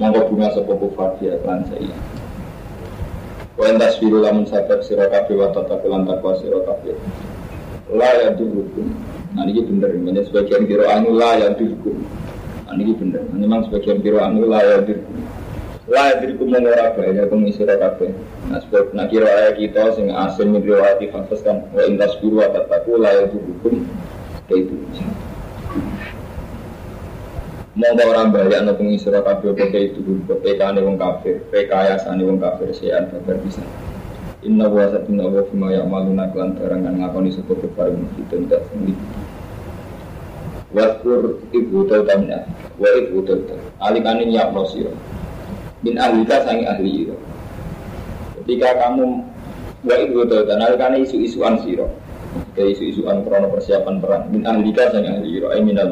[0.00, 1.92] monggo bunga sepo kufar dia kan saya.
[3.60, 6.96] Wa entas firu lamun sabar sira kabeh wa tata lan takwa sira kabeh.
[7.92, 8.96] La ya durukum
[9.36, 9.92] nah ini bener.
[9.92, 12.00] Ini sebagian kira anu la ya durukum
[12.64, 13.28] nah ini bener.
[13.36, 15.20] Memang sebagian kira anu la ya durukum
[15.90, 18.14] La diriku mengora bahaya pengisir kabeh.
[18.46, 22.38] Nah sebab nak kira ayat kita sing asin min riwayati faktas kan wa intas biru
[22.46, 23.82] atataku la ya hukum
[24.54, 24.78] itu.
[27.80, 33.08] Monggo orang bahaya no pengisir kabeh pakai itu PK wong kafir, PKayasane wong kafir sean
[33.08, 33.64] kabar bisa.
[34.44, 38.60] Inna wa satina wa fima ya maluna klan barang kan ngakoni sapa kefar itu ndak
[38.68, 39.00] sendiri.
[40.76, 42.44] Waskur ibu tautamnya,
[42.76, 43.56] wa ibu tautam.
[43.80, 44.92] Alikane nyiap no siro
[45.80, 47.16] min ahlika sangi ahli iro.
[48.36, 49.24] Ketika kamu
[49.88, 51.88] wa itu dan karena isu-isuan siro,
[52.52, 55.88] ke isu-isuan krono persiapan perang min ahlika sangi ahli iro, ay minal.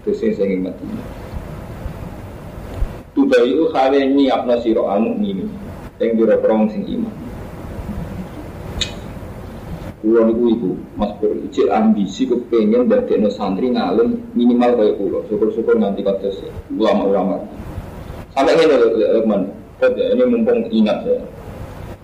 [0.00, 0.84] Itu sing sangi mati.
[3.12, 5.44] Tudayu khale nyiapno siro amuk ini,
[6.00, 7.12] yang dira perang sing iman.
[10.00, 15.18] Kulo niku iku Mas Pur ijil ambisi kepengen dadekno santri ngalim minimal kaya kulo.
[15.28, 16.40] Syukur-syukur nganti kados
[16.72, 17.44] ulama-ulama.
[18.32, 18.64] Sampai ini
[19.20, 21.20] Lukman, ya, ini mumpung ingat saya.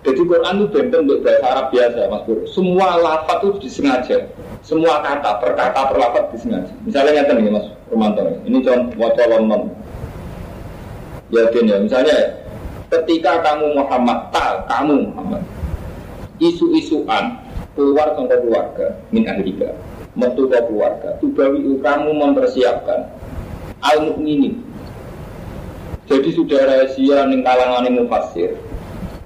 [0.05, 2.45] Jadi Quran itu benten untuk bahasa Arab biasa, Mas Bro.
[2.45, 4.17] Semua lafaz itu disengaja.
[4.61, 6.73] Semua kata per kata per lafaz disengaja.
[6.85, 8.23] Misalnya nyata nih Mas Romanto.
[8.45, 9.71] Ini contoh waca non.
[11.27, 12.39] Ya ya, misalnya
[12.87, 15.43] ketika kamu Muhammad, tak kamu Muhammad.
[16.39, 17.35] Isu-isuan
[17.75, 19.73] keluar ke keluarga min ahlika
[20.17, 23.05] metu ke keluarga tubawi kamu mempersiapkan
[23.85, 24.61] al mukminin
[26.09, 28.57] jadi sudah rahasia ning kalangan mufassir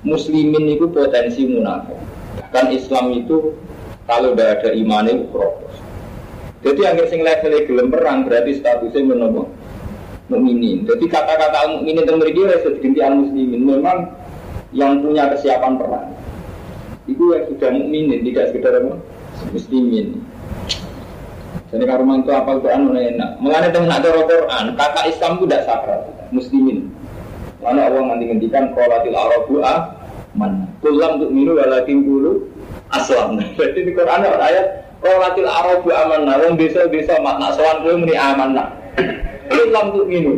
[0.02, 1.98] muslimin itu potensi munafik.
[2.42, 3.54] Bahkan Islam itu
[4.10, 5.74] kalau tidak ada iman itu propos.
[6.62, 9.50] Jadi akhir sing level gelem perang berarti statusnya menapa?
[10.30, 10.86] Mukminin.
[10.86, 13.62] Jadi kata-kata mukminin itu mriki wis diganti al muslimin.
[13.66, 13.98] Memang
[14.72, 16.08] yang punya kesiapan perang.
[17.10, 18.78] Itu yang sudah mukminin, tidak sekedar?
[19.52, 20.22] Muslimin.
[21.72, 23.40] Jadi kalau itu apa Quran enak.
[23.40, 26.02] Mengenai dengan ada Quran, kata Islam itu tidak sakral,
[26.36, 26.92] muslimin.
[27.64, 29.64] Mana Allah nanti ngendikan qolatil arabu
[30.36, 30.68] man.
[30.84, 32.50] Kulam untuk minu walakin dulu
[32.92, 33.40] aslam.
[33.56, 34.66] Berarti di Quran ada ayat
[35.02, 36.36] qolatil arabu amanah.
[36.46, 38.72] Wong desa-desa makna sowan kowe muni amanah.
[39.52, 40.34] Kulam untuk minu.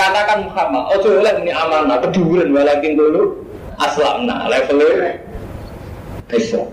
[0.00, 3.44] Katakan Muhammad, ojo oleh muni amanah, keduren walakin dulu
[3.76, 4.24] aslam.
[4.24, 5.20] Nah, levelnya
[6.32, 6.70] Islam.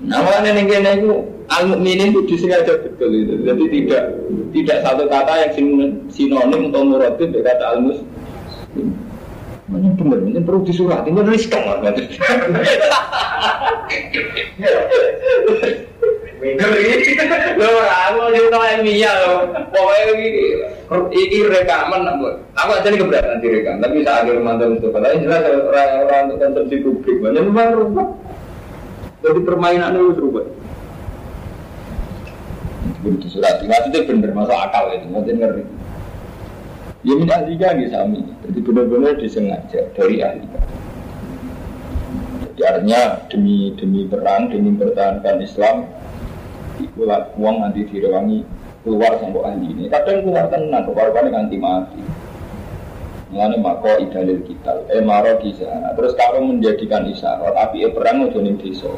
[0.00, 1.12] Nah, makanya nih kene itu
[1.52, 3.34] al mukminin itu disengaja betul itu.
[3.44, 4.02] Jadi tidak
[4.56, 5.52] tidak satu kata yang
[6.08, 8.08] sinonim atau muradif dengan kata al muslim
[9.70, 11.78] ini bener, ini perlu disurat, ini riskan lah.
[16.40, 17.14] Minder ini.
[17.60, 19.38] Loh, aku mau tahu ilmiah loh.
[19.68, 20.28] Pokoknya ini,
[21.12, 22.00] ini rekaman.
[22.56, 26.38] Aku aja nih keberatan direkam, tapi saat akhir mantan untuk kata ini jelas orang-orang untuk
[26.40, 27.16] konsumsi publik.
[27.20, 28.08] Banyak memang rumah.
[29.20, 30.46] Jadi permainan itu serubah.
[33.04, 35.64] Begitu surat, itu bener, masuk akal itu, nanti ngerti.
[37.04, 38.24] Ya min ahlika nih sami.
[38.44, 40.60] Jadi benar-benar disengaja dari ahlika.
[42.44, 45.88] Jadi artinya demi demi perang, demi mempertahankan Islam,
[46.84, 48.44] ikulah uang nanti direwangi
[48.82, 49.84] keluar sampai ahli ini.
[49.92, 52.02] Kadang keluar tenang, keluar dengan anti mati.
[53.30, 55.94] Mengenai mako idalil kita, eh maro kisah.
[55.94, 58.90] Terus kalau menjadikan isyarat, tapi eh perang mau jonin desa.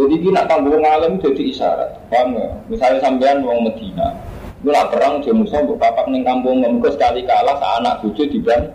[0.00, 2.08] Jadi kita tanggung ngalim jadi isyarat.
[2.08, 2.40] Paham
[2.72, 4.16] Misalnya sampean uang Medina,
[4.60, 8.44] Gue perang dia musuh untuk papak neng kampung nggak sekali kalah sa anak bucu di
[8.44, 8.68] ban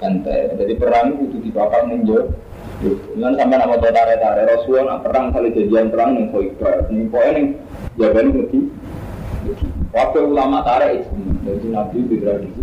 [0.00, 0.56] bantai.
[0.56, 2.32] Jadi perang itu di papak neng jo.
[3.12, 6.88] Dengan sampai nama tuh tare tare Rasulullah nak perang kali jadian perang neng Khoibar.
[6.88, 7.46] Neng poin neng
[7.98, 8.58] jawaban ngerti.
[9.90, 12.60] Waktu ulama tare itu jadi nabi di tradisi.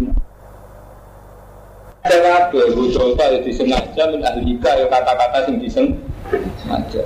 [2.06, 7.04] Ada waktu bu contoh itu disengaja min ahlika ya kata-kata sing disengaja.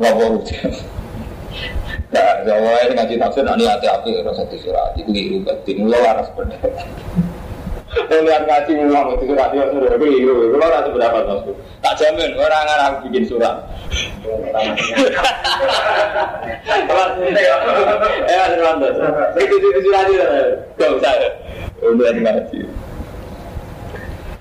[0.00, 0.40] Wah, wah,
[2.12, 6.60] Nah, Jawa ini ngaji tafsir, nanti hati-hati rasa surat itu keliru berarti mulai waras benar.
[8.08, 11.56] Lihat ngaji mulai itu surat itu keliru, kalau rasa berapa maksud?
[11.82, 13.58] Tak jamin orang orang aku bikin surat.
[18.30, 18.94] Eh ada mantas.
[19.34, 20.22] Itu itu surat itu,
[20.78, 21.12] gak usah.
[21.82, 22.60] Udah ngaji.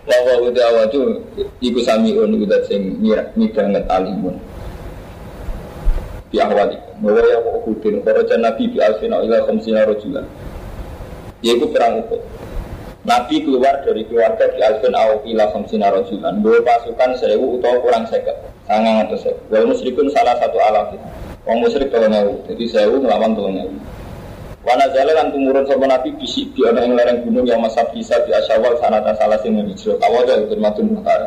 [0.05, 1.17] Lawa udah awal tuh,
[1.61, 4.37] ikut samiun udah sing ngetalimun.
[6.29, 6.89] Di awal itu.
[7.01, 10.21] Bahwa yang mau hudin Kharajan Nabi bi alfina ila khamsina rojulan
[11.41, 12.21] Yaitu perang Uhud
[13.01, 18.05] Nabi keluar dari keluarga di alfin aw ila khamsina rojulan Dua pasukan sewu atau kurang
[18.05, 18.37] seket
[18.69, 20.93] Sangang atau sewu Wal musyrikun salah satu alaf
[21.49, 23.73] Wong musyrik tolong ewu Jadi sewu melawan tolong ewu
[24.61, 28.13] Wana jalan lan tumurun sama Nabi bisik di ana ing lereng gunung yang masa bisa
[28.29, 29.97] di asyawal sanata salah sing hijrah.
[30.05, 31.25] Awal dari firmatun utara.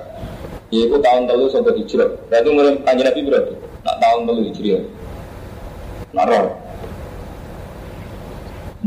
[0.70, 2.14] Yaitu tahun telu sampai hijrah.
[2.30, 3.54] Berarti mulai kanjeng Nabi berarti.
[3.82, 4.82] Nak tahun telu hijrah.
[6.14, 6.46] Naror.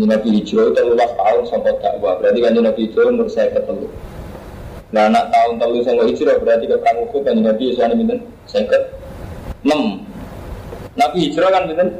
[0.05, 2.21] Nabi Hijrah itu luas tahun sampai dakwah.
[2.21, 3.89] Berarti kan Nabi Hijrah umur saya ketelu.
[4.87, 8.15] Nah anak tahun telu sama hijrah berarti ke perang Uhud kan Nabi ini minta
[8.47, 8.79] saya ke
[9.67, 9.99] enam.
[10.95, 11.91] Nabi hijrah kan minta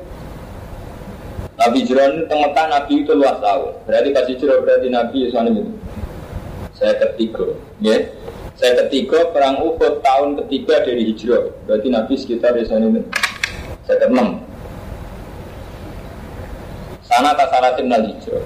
[1.60, 3.72] Nabi hijrah ini tengah Nabi itu luas tahun.
[3.84, 5.72] Berarti pas hijrah berarti Nabi Yesus ini minta
[6.80, 7.46] saya ketiga.
[7.84, 7.98] Ya.
[8.58, 11.52] Saya ketiga perang Uhud tahun ketiga dari hijrah.
[11.68, 13.04] Berarti Nabi sekitar Yesus ini
[13.84, 14.40] saya ke enam.
[17.08, 18.44] Sana tasaratin nal hijrah.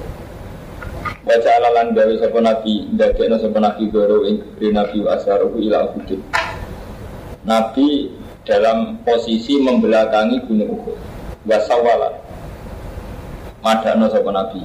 [1.25, 4.37] Baca alalan gawe sapa nabi, ndadekno sapa nabi goro ing
[4.73, 6.21] nabi asaruhu ila Uhud.
[7.41, 8.09] Nabi
[8.45, 10.97] dalam posisi membelakangi gunung Uhud.
[11.49, 12.21] Wasawala.
[13.65, 14.61] Madano sapa nabi.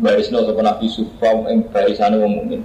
[0.00, 2.64] Barisno sapa nabi sufa ing barisane wong mukmin.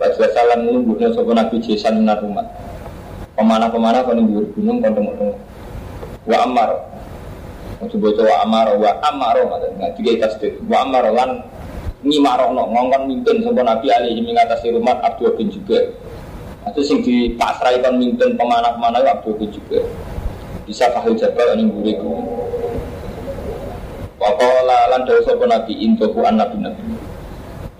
[0.00, 2.48] Wasalan nungguhno sapa nabi jesan narumat.
[3.36, 4.24] Pemana-pemana kon
[4.56, 5.36] gunung kon temu
[6.24, 6.91] Wa amar
[7.82, 11.42] Coba coba amaro wa amaro maksudnya tiga tasdid wa amaro lan
[12.06, 15.78] ngimaro no ngongkon mimpin sampai Nabi Ali mengatasi rumah Abdul bin juga
[16.62, 19.82] Itu sing dipasrai kon mimpin pemanah-pemanah Abdul juga.
[20.62, 22.22] Bisa kahil jabal ini buriku.
[24.22, 26.82] Wakola lan dawa sapa nabi intoku an nabi nabi.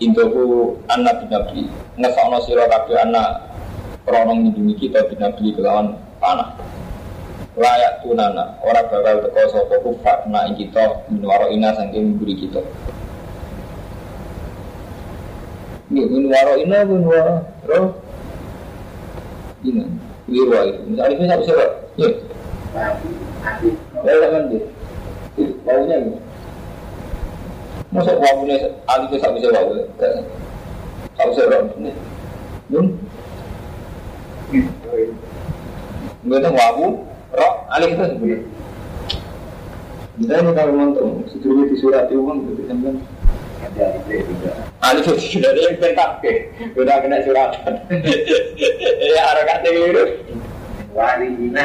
[0.02, 1.62] Intoku an nabi nabi.
[1.94, 3.54] Ngesokno sira kabeh anak
[4.02, 6.50] kronong ngindungi kita binabi kelawan panah.
[7.52, 12.64] Layak tunana orang bakal teko sapa kufar na kita minwaro ina saking mburi kita.
[15.92, 17.92] Nggih minwaro ina minwaro roh.
[19.68, 19.84] Ini,
[20.32, 20.80] liru itu.
[20.96, 21.52] Misalnya bisa bisa,
[22.00, 22.08] ya.
[24.00, 24.64] Ya, kan dia.
[25.68, 26.18] Baunya ini.
[27.92, 28.56] Masa wawunya
[28.88, 29.76] ahli itu tak bisa wawu
[31.20, 31.92] Tak bisa roh ini?
[36.24, 36.86] Enggak tahu wawu
[37.32, 38.44] Roh, ahli kita sebenarnya
[40.20, 43.00] ini kalau nonton Sedulur di surat uang Itu sampai
[44.84, 46.20] Alif itu sudah ada yang pentak
[46.76, 47.74] Udah kena suratan
[49.00, 49.32] Ya
[49.64, 50.04] gitu.
[50.92, 51.64] Warina.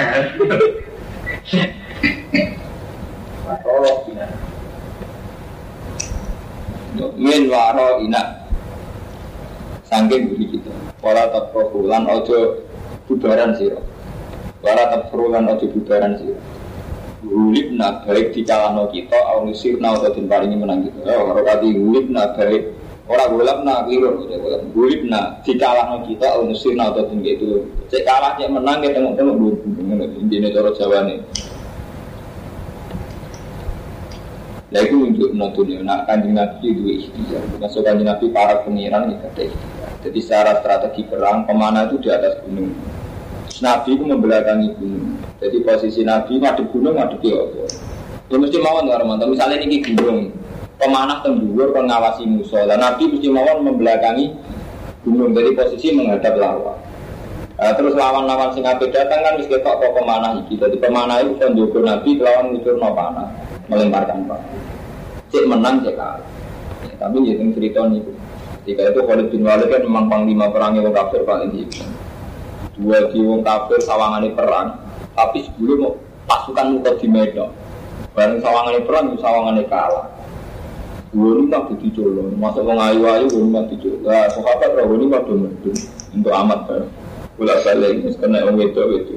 [7.19, 8.23] Min ina.
[9.83, 10.71] Sangking budi kita.
[11.03, 12.63] Wala taprohulan ojo
[13.11, 13.96] bubaran siro
[14.63, 16.39] wala taprohulan ojo bubaran siro
[17.27, 21.01] Hulibna baik di calano kita au nusirna atau den paringi menang kita.
[21.01, 22.77] Ya karo kati hulibna baik
[23.09, 24.21] ora golapna keliru
[24.71, 29.33] hulibna di calano kita au nusirna atau den gitu cek kalah cek menang kita tengok-tengok
[29.33, 29.55] dulu.
[30.29, 31.15] Ini cara jawane
[34.67, 37.39] Nah itu untuk nonton nah kanjeng Nabi itu ikhtiar.
[37.55, 39.89] Masuk kanjeng Nabi para pengiran itu ada ikhtiar.
[40.03, 42.75] Jadi secara strategi perang pemanah itu di atas gunung.
[43.59, 45.17] Nabi itu membelakangi gunung.
[45.41, 47.63] Jadi posisi Nabi madep gunung madep ya apa.
[48.27, 49.25] Ya mesti mawon ya Romanto.
[49.31, 50.29] Misalnya ini gunung,
[50.77, 52.67] pemanah tembur pengawasi musuh.
[52.67, 54.35] Dan Nabi mesti mawon membelakangi
[55.01, 55.33] gunung.
[55.33, 56.77] Jadi posisi menghadap lawan.
[57.57, 60.61] Nah, terus lawan-lawan sing datang kan wis ketok kok pemanah iki.
[60.61, 63.29] Jadi pemanah itu kan njogo Nabi lawan ngucurno panah,
[63.65, 64.53] melemparkan panah.
[65.33, 66.29] Cek menang cek kalah.
[66.85, 68.13] Ya, tapi sing cerita niku.
[68.61, 71.81] Ketika itu Khalid bin Walid kan memang panglima perangnya wong kafir paling tinggi.
[72.77, 74.77] Dua wong kafir sawangane perang,
[75.17, 75.97] tapi sebelum
[76.29, 77.49] pasukan muka di Medan.
[78.13, 80.05] Bareng sawangane perang, sawangane kalah.
[81.09, 84.01] Dua ini tak dicolong, masuk wong ayu-ayu, dua ini tak dicolong.
[84.05, 85.77] Nah, sahabat roh ini pada medun
[86.13, 86.89] untuk amat bareng
[87.37, 89.15] bolak balik ini kena orang itu itu.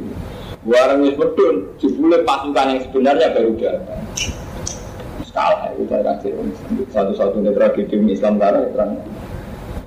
[0.68, 4.04] Warang wis medun jebule pasukan yang sebenarnya baru datang.
[5.24, 6.32] Skala itu saya kasih
[6.92, 9.00] satu-satunya tragedi Islam karena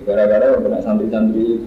[0.01, 1.61] gara-gara yang kena santri-santri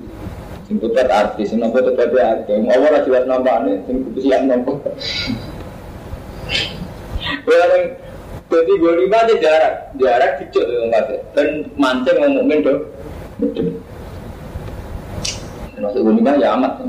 [0.66, 4.82] sing putar artis sing nopo tetep artis mau ora jelas nampane sing kesian nopo
[7.46, 7.84] Barang
[8.46, 12.80] jadi gue lima jarak jarak kecil tuh dan mancing ngomongin dong
[15.76, 16.80] Masuk gunima ya amat.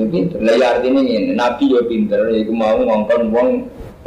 [0.00, 0.40] Ya pinter.
[0.40, 2.32] Lah ya artinya ini, Nabi ya pinter.
[2.32, 3.48] Ya mau ngongkon wong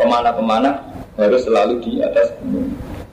[0.02, 0.82] pemana-pemana
[1.14, 2.34] harus selalu di atas.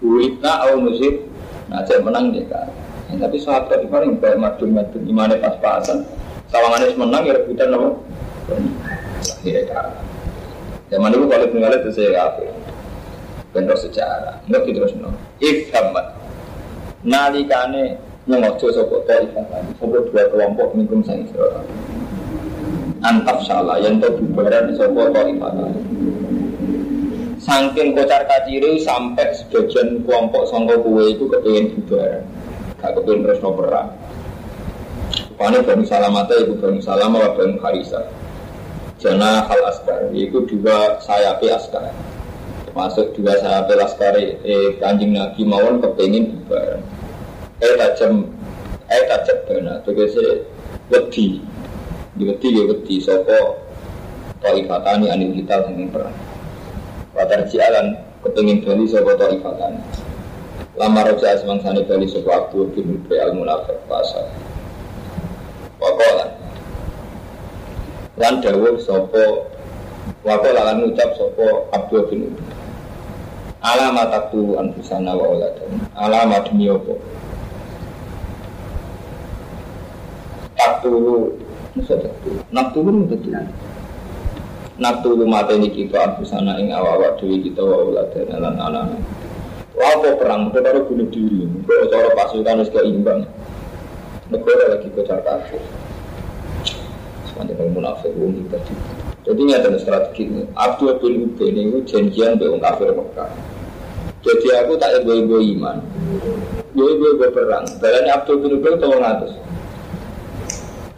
[0.01, 1.21] Ulitna au musib.
[1.69, 2.65] Nah, saya menang dia kan.
[3.09, 6.05] Ya, tapi sahabat itu paling baik madun madun imane pas-pasan.
[6.53, 7.89] Sawangannya menang ya rebutan apa?
[9.25, 9.97] Akhirnya kalah.
[10.89, 12.53] Zaman dulu kalau tinggal itu saya kafir.
[13.53, 14.41] Bentuk sejarah.
[14.49, 15.13] Enggak gitu terus no.
[15.41, 16.17] If hamad.
[17.05, 21.65] Nalikane nyengojo sopo taifah tadi sopo dua kelompok minum sang Israel
[23.01, 25.81] antaf salah yang to bubaran sopo taifah tadi
[27.39, 32.21] Sangking kocar kaciri sampai sebagian kelompok songko kue itu kepengen bubaran
[32.79, 33.91] gak kepengen terus no perang.
[35.39, 38.03] Rupanya Bani Salamata itu Bani Salama Bani Harisa
[38.99, 41.95] Jana hal askar itu dua sayapi askar.
[42.67, 46.83] Termasuk dua sayapi askar eh, kanjeng Nabi mawon kepengen bubaran
[47.63, 48.27] eh tajam
[48.91, 50.43] eh tajam benar tegese
[50.91, 51.39] wedi.
[52.19, 53.63] Di wedi ya wedi sopo
[54.43, 56.17] taifatani anil kita dengan perang.
[57.15, 57.95] Watar jalan
[58.27, 60.08] kepengin bali sopo taifatani
[60.79, 64.31] lama roja asman sani bali sopo Abdul bin Ubay al munafik pasal
[65.83, 66.27] wakola.
[68.15, 69.51] Lan dawuh sopo
[70.23, 72.55] wakola lan ucap sopo Abdul bin Ubay.
[73.59, 76.95] Alamat aku anfusana wa oladan alamat demi opo
[80.55, 81.35] tak tulu
[82.55, 83.35] nak tulu betul.
[84.79, 88.87] Nak tulu mata ini kita aku sana ing awak dewi kita wa dan anak anak
[89.79, 90.51] apa perang?
[90.51, 91.47] Kita baru bunuh diri.
[91.67, 93.21] Kalau cara pasukan harus keimbang.
[94.29, 95.63] Negara lagi kocar kacir
[97.39, 98.75] sepanjang munafik wong tadi
[99.23, 100.43] jadi ini ada strategi ini.
[100.57, 103.29] Abdul bin Ubay ini janjian dengan kafir Mekah.
[104.25, 105.85] Jadi aku tak ego-ego iman.
[106.73, 107.69] Ego-ego perang.
[107.77, 109.33] Barangnya Abdul bin Ubay tahu ngatus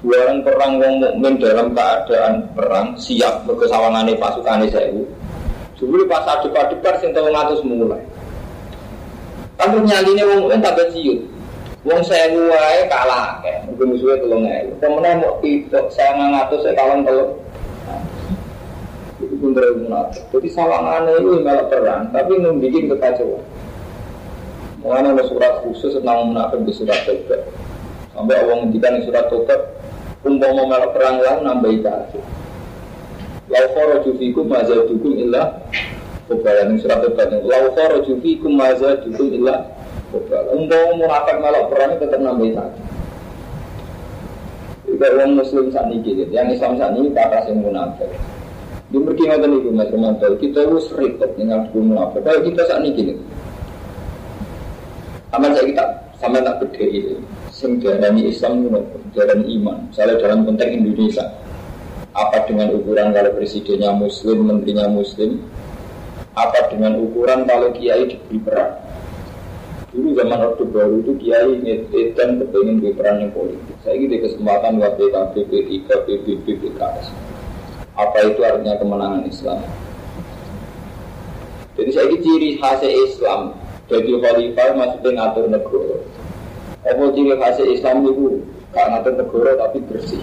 [0.01, 5.05] Buaran perang wong mukmin dalam keadaan perang siap berkesawangane pasukane sewu.
[5.75, 8.01] Dulu pas adep-adepan sing telung atus mulai.
[9.61, 11.21] Tapi nyaline wong mukmin tak ciut.
[11.85, 13.61] Wong sewu wae kalah kae.
[13.69, 14.73] Mungkin musuhnya telung ewu.
[14.81, 17.37] Pemenang mau tidak saya ngatus saya kawan telung.
[19.21, 20.25] Itu pun munafik.
[20.33, 23.45] Jadi sawangane itu malah perang, tapi membuat kekacauan.
[24.81, 27.45] Mengenai ada surat khusus tentang munafik di surat tobat.
[28.17, 29.61] Sampai Allah menghentikan di surat tobat,
[30.25, 32.25] umpama melok perang lah nambah kafir.
[33.53, 35.53] Lau kharaju fikum mazadukum illa
[36.31, 39.67] Kobala ini surat tobat Lau kharaju fikum mazadukum illa
[40.15, 42.87] Kobala Umpama munafik melok perang tetap nambah kafir.
[44.91, 46.23] Juga orang muslim saat ini gitu.
[46.35, 48.11] Yang Islam saat ini kata sing munafik.
[48.91, 50.27] Dia pergi ngotot itu Mas Romanto.
[50.35, 52.27] Kita harus repot dengan hukum munafik.
[52.27, 53.15] Kalau kita saat ini gini.
[55.31, 55.85] Aman saya kita
[56.19, 57.23] sama tak beda itu.
[57.55, 58.67] Sing darani Islam
[59.15, 59.79] darani iman.
[59.95, 61.27] Misalnya dalam konteks Indonesia,
[62.11, 65.39] apa dengan ukuran kalau presidennya Muslim, menterinya Muslim,
[66.35, 68.71] apa dengan ukuran kalau kiai diberi peran.
[69.91, 73.75] Dulu zaman Orde Baru itu kiai ngedan kepengen di peran yang politik.
[73.83, 77.11] Saya ini kesempatan buat PKB, P3, PBB, PKS.
[77.99, 79.59] Apa itu artinya kemenangan Islam?
[81.75, 83.51] Jadi saya ini ciri khas Islam
[83.91, 85.99] jadi khalifah maksudnya ngatur negara.
[86.87, 88.39] Apa ciri khas Islam itu
[88.71, 90.23] gak ngatur negara tapi bersih.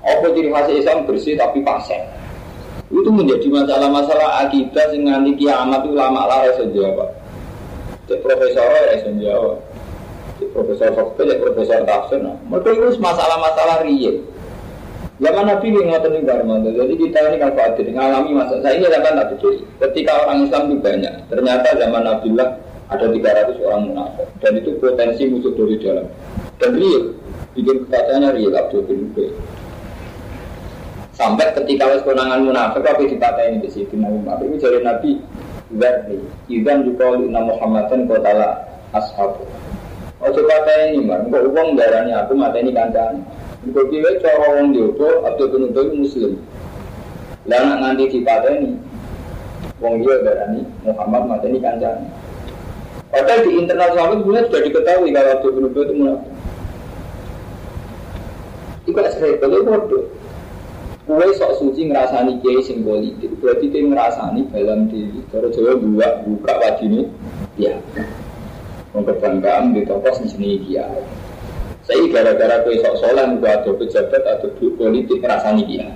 [0.00, 2.00] Apa ciri khas Islam bersih tapi pasien.
[2.86, 7.10] Itu menjadi masalah-masalah akidah sing nganti kiamat itu lama lah iso jawab.
[8.06, 9.58] Cek profesor ya jawab.
[10.54, 12.22] Profesor fakta, cek profesor tafsir.
[12.22, 14.22] Nah, mereka itu masalah-masalah real.
[15.16, 16.22] Zaman Nabi ini ngotot nih.
[16.76, 18.60] Jadi kita ini kan khawatir ngalami masa.
[18.60, 19.64] Saya ini zaman tak berdiri.
[19.80, 21.14] Ketika orang Islam itu banyak.
[21.32, 22.48] Ternyata zaman Nabi lah
[22.92, 24.28] ada 300 orang munafik.
[24.44, 26.06] Dan itu potensi musuh dari dalam.
[26.60, 27.02] Dan real.
[27.56, 29.32] Bikin kekacanya real Abdul bin Ubay.
[31.16, 35.10] Sampai ketika wes konangan munafik tapi dipatahin di situ Nabi Muhammad itu jadi Nabi
[35.80, 36.20] Zarni
[36.52, 39.48] Idan juga oleh Muhammadan kotala ashabu
[40.20, 43.20] Oh coba ini mar, kok uang darahnya aku mata ini kancaan
[43.74, 46.38] Kau kira cara orang diopo atau penuntut muslim.
[47.50, 48.78] Lah nak nganti dipateni.
[49.82, 52.06] Wong dia berani Muhammad mateni kancane.
[53.10, 56.32] Padahal di internal sahabat sebenarnya sudah diketahui kalau Abdul bin itu munafik.
[58.86, 60.04] Itu sering kalau bodoh.
[61.06, 65.22] Kue sok suci ngerasani kiai sing politik, berarti dia ngerasani dalam diri.
[65.30, 67.06] Cara Jawa buka buka wajib
[67.54, 67.78] ya.
[68.90, 71.06] Mengkebanggaan di toko sini kiai.
[71.86, 75.86] Saya gara-gara kue sok solan gua ada pejabat atau politik ngerasani dia.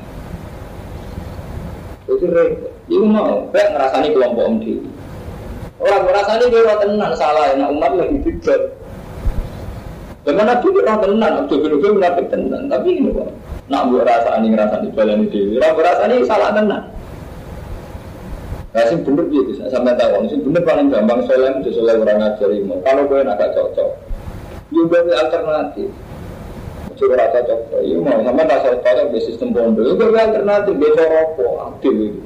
[2.07, 2.71] Itu repot.
[2.87, 4.87] Itu mau, kayak ngerasani kelompok om diri.
[5.83, 8.79] Orang ngerasani dia orang tenang salah, nah umat lagi tidak.
[10.23, 12.67] Zaman Nabi orang tenang, Abdul Ubay menafik tenang.
[12.67, 13.31] Tapi ini kok,
[13.71, 15.57] nak buat rasani ngerasani jalan itu.
[15.63, 16.85] Orang ngerasani salah tenang.
[18.71, 22.63] Nah, sih bener gitu, sampai tahu, sih bener paling gampang soalnya itu soalnya orang ngajari
[22.87, 23.91] Kalau gue agak cocok,
[24.71, 25.91] juga alternatif.
[26.95, 29.99] Coba rasa cocok, iya mau sama rasa cocok di sistem pondok.
[29.99, 32.21] Itu alternatif, dia coropo, adil itu.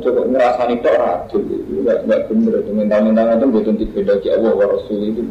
[0.00, 2.70] Coba ngerasani tok adil itu, enggak enggak bener itu.
[2.72, 5.22] Minta-minta itu betul beda di Allah wa itu.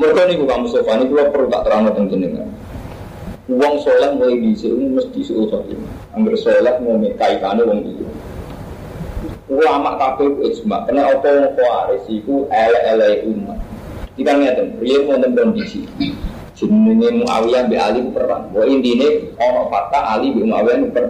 [0.00, 2.48] Mereka ini bukan Mustafa ini kalau perlu tak terang tentang jenengan.
[3.50, 6.16] Uang soleh mulai bisa ini mesti suul khotimah.
[6.16, 8.06] Angger soleh mau kaitannya uang itu
[9.52, 10.88] ulama kabeh ijma.
[10.88, 13.58] Kena apa wong khawarij iku ele-ele umat.
[14.16, 15.84] Kita ngeten riyen wonten kondisi
[16.56, 18.48] jenenge Muawiyah be Ali perang.
[18.52, 21.04] Wa intine ana fakta Ali be Muawiyah per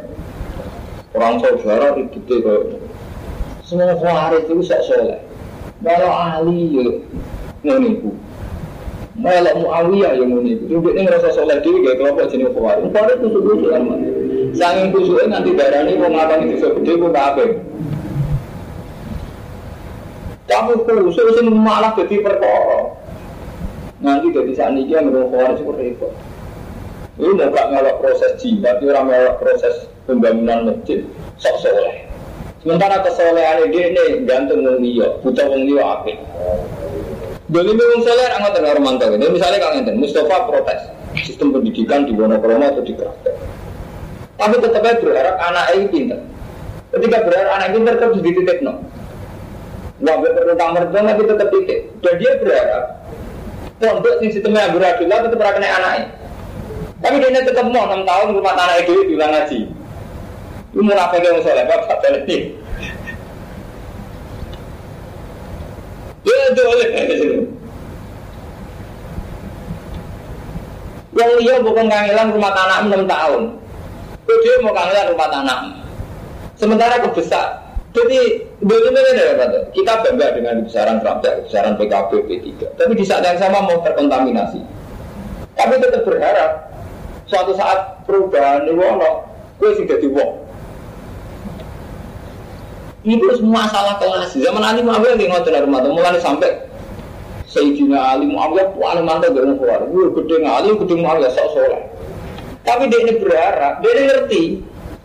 [1.14, 2.62] orang saudara itu kok
[3.62, 4.82] semua khawarij itu sak
[5.82, 6.98] kalau Ali yo
[7.62, 8.14] ngono
[9.22, 10.82] Malah Muawiyah yang ngono iku.
[10.82, 12.90] Dia ngerasa soleh dhewe gak kelompok jenenge khawarij.
[12.90, 13.82] Khawarij itu kudu kan.
[14.52, 17.48] Sanging kusuke nanti darani wong ngakoni dosa gede kok kabeh.
[20.50, 22.98] Kamu khusus sing malah jadi perkara.
[24.02, 26.08] Nanti jadi saat ini yang merokok seperti itu.
[27.22, 31.06] Ini mau gak ngelak proses jimat, orang ngelak proses pembangunan masjid,
[31.38, 32.10] sok soleh.
[32.64, 36.18] Sementara kesolehan dia ini gantung wong liya, buta wong apik.
[37.52, 39.28] Jadi wong soleh anggota tengah romanto ini.
[39.28, 40.80] Misalnya kang enten, Mustafa protes
[41.20, 43.36] sistem pendidikan di Wonokromo atau di Kraton.
[44.40, 46.18] Tapi tetap aja berharap anak ini pinter.
[46.96, 48.80] Ketika berharap anak pinter terus dititik no.
[50.00, 51.80] Nggak perlu kamar tapi tetap titik.
[52.00, 52.82] Dan dia berharap
[53.76, 56.06] pondok di sistemnya Abu Abdullah tetap pernah kena anaknya.
[57.02, 59.60] Tapi dia tetap mau 6 tahun rumah tanah itu bilang ngaji.
[60.72, 62.61] Mau apa yang soleh, ini.
[66.52, 67.40] Ya.
[71.12, 73.42] Yang liya bukan kangelan rumah tanah 6 tahun.
[74.24, 75.58] Dia mau kangelan rumah tanah.
[76.56, 77.60] Sementara kebesar.
[77.92, 79.76] Jadi bagaimana ya Pak?
[79.76, 82.48] Kita bangga dengan kebesaran Prabowo, kebesaran PKB, P3.
[82.80, 84.64] Tapi di saat yang sama mau terkontaminasi.
[85.52, 86.72] Tapi tetap berharap
[87.28, 89.28] suatu saat perubahan ini wono,
[89.60, 90.40] gue jadi wong.
[93.02, 94.38] Itu semua masalah kelas.
[94.38, 96.54] Zaman Ali Muawiyah yang ngotot rumah mulai sampai
[97.50, 99.82] Sayyidina Ali Muawiyah paling mantap gak keluar.
[99.90, 101.82] Gue gede Ali, gede Muawiyah sok soleh.
[102.62, 104.42] Tapi dia ini berharap, dia ini ngerti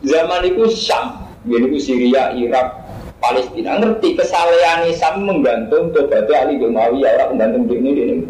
[0.06, 2.86] zaman itu Syam, dia itu Syria, Irak,
[3.18, 8.26] Palestina ngerti kesalehan Islam menggantung tobatnya Ali Muawiyah orang menggantung di ini di ini.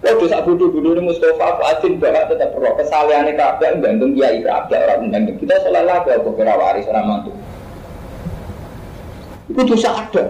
[0.00, 4.98] Waduh sak budu-budu ini Mustafa Fuadin bahkan tetap perlu kesalehan kabeh menggantung kiai kabeh orang
[5.04, 7.30] menggantung kita sholat lah kalau kira waris orang mantu.
[9.50, 10.24] Itu dosa ada.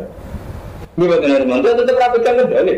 [0.96, 2.74] Ini benar mantu tetap rapikan kembali.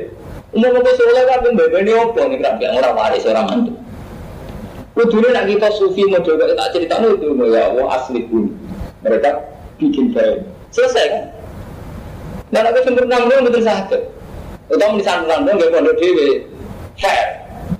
[0.52, 3.72] Umum apa sholat kan membebani apa nih kabeh orang waris orang mantu.
[4.92, 8.52] Kudunya nak kita sufi mau coba tak cerita itu ya Allah asli pun
[9.00, 9.40] mereka
[9.80, 11.24] bikin baik Selesai kan?
[12.52, 14.02] Dan aku sempurna nanggung betul sakit.
[14.68, 16.44] Utama di sana nanggung gak pondok dewi.
[17.00, 17.22] Heh,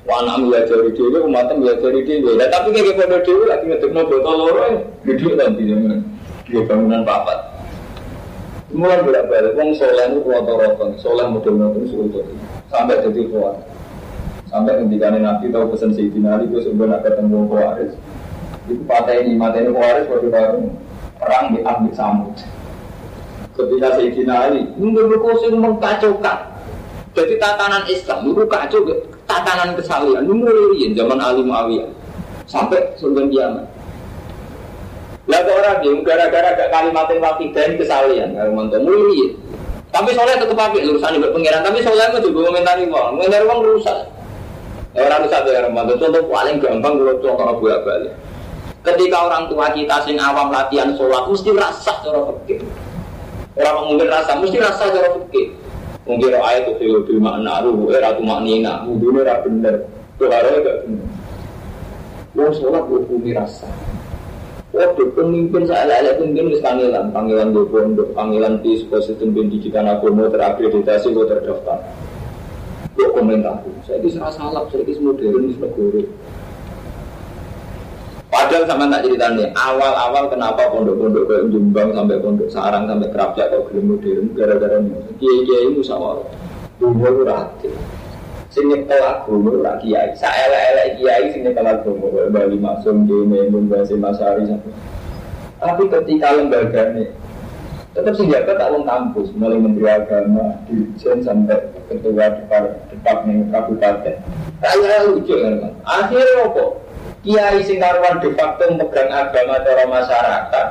[0.09, 2.33] Wana belajar dewi, umatnya belajar dewi.
[2.37, 6.01] Nah, tapi kayak pondok dewi lagi ngetuk no botol lorong, gede nanti zaman.
[6.49, 7.52] Dia bangunan papat.
[8.73, 12.25] Mulai bolak balik, wong soleh itu kuat rotong, soleh model-model sulit.
[12.73, 13.61] Sampai jadi kuat.
[14.49, 17.93] Sampai ketika Nabi tahu pesan Sayyidina Ali, gue sebenarnya ketemu Kuaris.
[18.69, 20.29] Itu patah ini, mata ini Kuaris waktu
[21.21, 22.37] perang di Ambil Samud.
[23.53, 26.53] Ketika Sayyidina Ali mungkin berkosin mengkacaukan
[27.13, 28.81] jadi tatanan Islam itu kacau
[29.29, 31.89] tatanan kesalian itu mulai zaman Ali Muawiyah.
[32.49, 33.69] Sampai sebelum kiamat
[35.31, 38.79] lah orang dia gara-gara gak kalimatin dan kesalian kalau mantu.
[38.83, 39.39] Mulai
[39.93, 43.61] tapi soalnya tetap apa urusan ibu pengiran tapi soalnya itu juga komentari uang komentari uang
[43.63, 43.99] rusak.
[44.99, 45.95] Orang rusak ya mantu.
[46.01, 48.13] Contoh paling gampang kalau contoh abu balik
[48.83, 52.67] ketika orang tua kita sing awam latihan sholat mesti rasa cara pikir
[53.53, 55.53] Orang mungkin rasa, mesti rasa cara fikih.
[56.09, 59.85] Mungkin ayat itu fil bil makna ruhu era tu maknina, wudune ra bener.
[60.17, 61.05] Tuharo gak bener.
[62.33, 63.69] Wong sholat berhubungi rasa.
[64.73, 70.33] Waduh, pemimpin saya lele pemimpin wis panggilan, panggilan di pondok, panggilan di sekolah pendidikan agama
[70.33, 71.77] terakreditasi, gue terdaftar.
[72.97, 76.03] Gue komentar, saya ini serasa salah, saya ini modern, ini negara.
[78.33, 83.69] Padahal sama tak ceritanya, awal-awal kenapa pondok-pondok kayak Jombang sampai pondok Sarang sampai Kerapjak kok
[83.69, 84.77] gelem modern gara-gara
[85.21, 86.25] kiai-kiai musyawarah.
[86.81, 87.69] Dulu itu rati.
[88.53, 90.13] Sini telah dulu rak kiai.
[90.13, 94.45] Saya elek kiai sini telah dulu Bali Maksum Dene Mbasi Masari
[95.57, 97.07] Tapi ketika lembaga ini
[97.93, 101.61] tetap senjata tak wong kampus mulai menteri agama dirjen sampai
[101.93, 102.33] ketua
[102.89, 104.17] departemen kabupaten.
[104.65, 105.73] Kayak lucu kan?
[105.85, 106.65] Akhirnya apa?
[107.23, 110.67] kiai sing karuan de facto megang agama cara masyarakat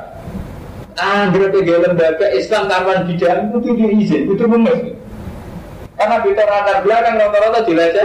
[1.00, 4.92] Andre tiga lembaga Islam karuan bidang itu diizin, itu memes.
[6.02, 8.04] Karena kita latar belakang rata-rata dibaca,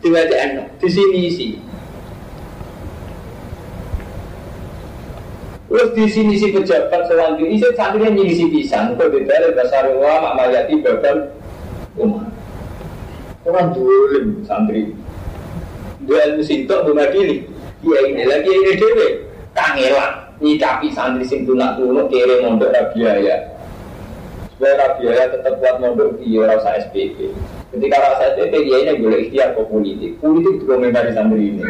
[0.00, 1.48] dibaca enak, di sini isi.
[5.68, 10.80] Terus di sini si pejabat selanjutnya, isi santrinya nyisi pisang, kok detail dasar ulama mayati
[10.80, 11.36] babal
[12.00, 12.32] umat.
[13.44, 14.96] Orang dulu santri.
[16.08, 17.44] Dua ilmu sintok, dua dili.
[17.84, 19.08] Iya ini lagi ini dewe
[19.52, 23.51] kangelan nyikapi santri sing tunak tunak kere mondok rabiaya
[24.62, 27.34] supaya rabiaya tetap kuat mondok iya rasa SPP
[27.74, 31.66] ketika rasa SPP dia ini boleh ikhtiar ke politik politik komentar di santri ini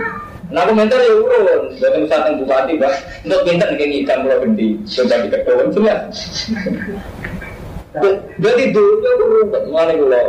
[0.53, 2.93] Nah komentar ya urun, dari saat yang bupati bah,
[3.24, 5.97] untuk pintar kayak ngidam pulau gede, coba di ketuan semua.
[8.36, 10.22] Jadi dulu aku rumput, mana gue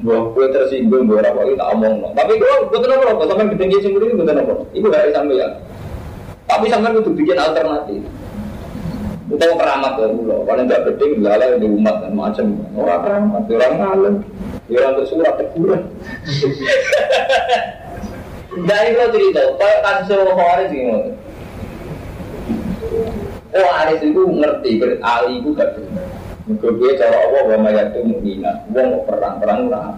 [0.00, 2.16] Gua kue tersinggung, gua apa kita omong.
[2.16, 4.54] Tapi gua betul apa apa sampai gede sing itu betul apa.
[4.72, 5.48] Ibu dari sampai ya.
[6.48, 8.00] Tapi sampai itu bikin alternatif.
[9.30, 12.50] Utawa keramat ya mulu, paling gak penting lala di umat dan macam.
[12.74, 14.14] Orang keramat, orang ngalim,
[14.66, 15.82] orang tersurat teguran.
[18.66, 21.14] Dari lo cerita, kayak kasus Khawarij gimana?
[23.50, 26.10] Oh Aris itu ngerti, Ali itu gak benar.
[26.50, 28.66] Mereka cara Allah wa mayatu mu'mina.
[28.74, 29.94] Wong perang-perang ora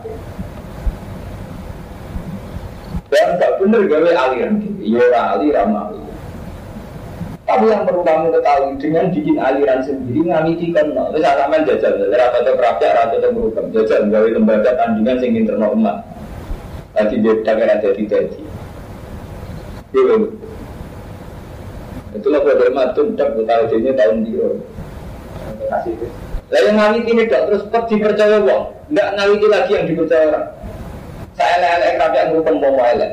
[3.09, 6.02] Dan gak bener gawe aliran Ya ora ali ramali
[7.53, 12.57] tapi yang perlu kamu ketahui dengan bikin aliran sendiri ngamiti kan, bisa sama jajal, atau
[12.57, 16.01] kerapnya, rata atau berukam, jajal gawe lembaga tandingan sing internal umat.
[16.97, 17.37] Tadi dia
[17.93, 18.41] di tadi.
[19.93, 20.17] Iya,
[22.17, 24.49] Itulah pada matun, tak tahu ini tahun itu.
[26.53, 30.47] Lah yang ngawiti ini dok terus per dipercaya wong, nggak ngawiti lagi yang dipercaya orang.
[31.37, 33.13] Saya rapi yang ngurupeng mau elek.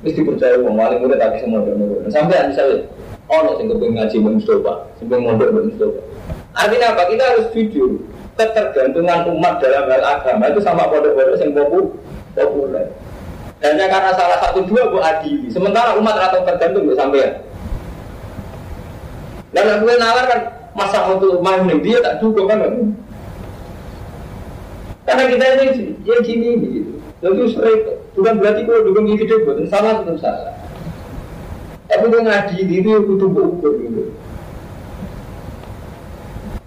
[0.00, 2.84] Mesti percaya wong wali murid tapi semua udah Sampai misalnya,
[3.28, 6.00] oh sing kepengen ngaji Mbak Mustafa, sing mondok Mustafa.
[6.58, 7.02] Artinya apa?
[7.12, 7.90] Kita harus jujur.
[8.38, 11.50] Ketergantungan umat dalam hal agama itu sama pondok-pondok yang
[12.38, 12.86] populer.
[13.58, 15.50] Hanya karena salah satu dua bu adili.
[15.50, 17.42] Sementara umat atau tergantung bu sampean.
[19.50, 20.40] Dan aku nalar kan
[20.78, 22.62] masa untuk main dia tak cukup kan?
[25.08, 25.66] Karena kita ini
[26.06, 26.92] ya gini gitu.
[27.24, 27.80] Lalu sering
[28.14, 30.54] bukan berarti kalau dukung ini buat salah tetap salah.
[31.88, 34.12] Tapi dia ngadili itu butuh ukur gitu.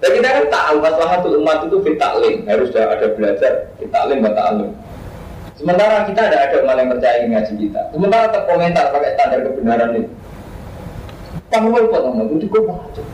[0.02, 4.74] Dan kita kan tahu masalah umat itu fitaklim harus ada belajar fitaklim alim.
[5.62, 7.82] Sementara kita ada ada malah percaya ngaji kita.
[7.94, 10.12] Sementara terkomentar pakai standar kebenaran itu.
[11.54, 13.06] Kamu mau ikut sama itu kok macam.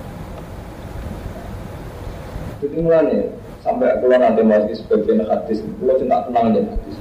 [2.57, 3.21] Jadi mulanya
[3.67, 6.95] sampai keluar nanti masih sebagian hadis, kalau cinta tenang aja hadis.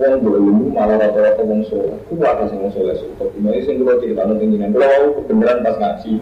[0.00, 1.92] Wong belum malah rata-rata wong soleh.
[2.08, 3.28] Itu ada sih wong soleh suka.
[3.36, 4.56] Ini sih kalau cerita nanti ini.
[4.72, 6.12] Kalau kebenaran pas ngaji,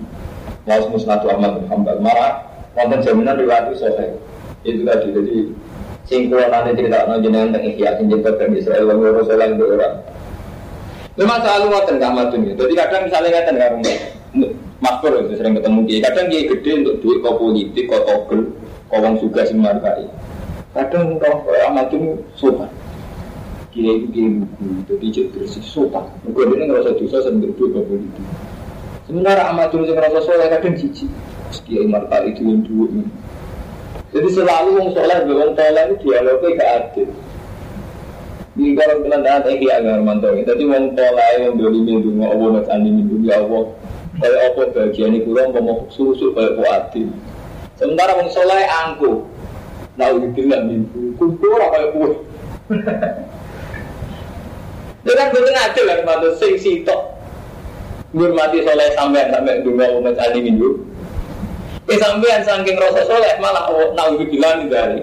[0.67, 2.43] mau musnadu Ahmad bin Hambal marah,
[2.75, 4.19] wonten jaminan riwayat itu soleh.
[4.67, 5.37] Itu tadi jadi
[6.11, 9.71] sing kula nate cerita no jenengan teng ikhya sing teng Israel wong loro soleh ndek
[9.71, 9.89] ora.
[11.15, 12.55] Ngoten Kak Madun ya.
[12.59, 13.77] Jadi kadang misalnya ngaten karo
[14.79, 16.03] Makmur itu sering ketemu kiai.
[16.03, 18.55] Kadang kiai gede untuk duit kau politik, kau togel,
[18.91, 20.07] kau wong juga sing markai.
[20.75, 22.71] Kadang kau Madun sopan.
[23.79, 26.03] Kiai itu kiai buku, jadi jadi bersih sopan.
[26.27, 28.27] Mungkin ini ngerasa dosa sendiri duit kau politik.
[29.07, 31.07] Sementara Ahmadun sing ngerasa soleh kadang cici.
[31.63, 33.07] Kiai markai itu yang duit.
[34.11, 37.09] Jadi selalu wong soleh wong soleh itu dialognya gak adil.
[38.59, 40.35] Ini kalau kalian tahu eh ya nggak mantau.
[40.35, 43.63] Jadi wong soleh yang doli minggu mau Allah nak andi minggu ya Allah.
[44.19, 47.07] Kayak apa bagian ini kurang mau susu kayak kau adil.
[47.79, 49.23] Sementara wong soleh angku.
[49.95, 52.11] Nah itu bilang minggu kumpul apa kayak kue.
[55.09, 57.01] Itu kan betul adil kan mantau sing sitok.
[58.13, 60.85] Ngurmati soleh sampai sampai dulu mau andi minggu.
[61.89, 65.01] Eh sampean saking rasa soleh malah oh, bilang dari.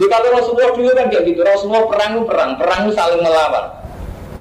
[0.00, 3.76] Di kalau Rasulullah dulu kan kayak gitu, Rasulullah perang perang, perang saling melawan.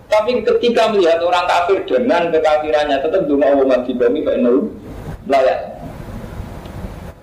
[0.08, 4.72] Tapi ketika melihat orang kafir dengan kekafirannya, tetap dulu Allah mati bumi kayak nol
[5.28, 5.60] layak.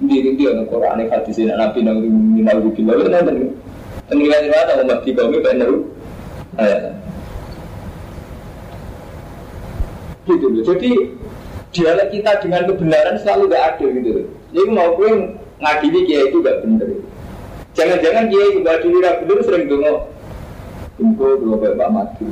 [0.04, 2.04] Di dia Quran hadis ini Nabi nang
[2.36, 3.69] minal bilang itu nanti.
[4.10, 5.74] Tengilan itu ada umat di bumi kayak nol
[6.58, 6.98] layak.
[10.26, 10.90] Gitu Jadi
[11.70, 14.10] dialog kita dengan kebenaran selalu gak ada gitu
[14.50, 16.90] Jadi mau gue ngadili kiai itu gak bener.
[17.78, 19.94] Jangan-jangan kiai itu gak adili gak bener sering dengar
[20.98, 22.26] kumpul dua bapak mati.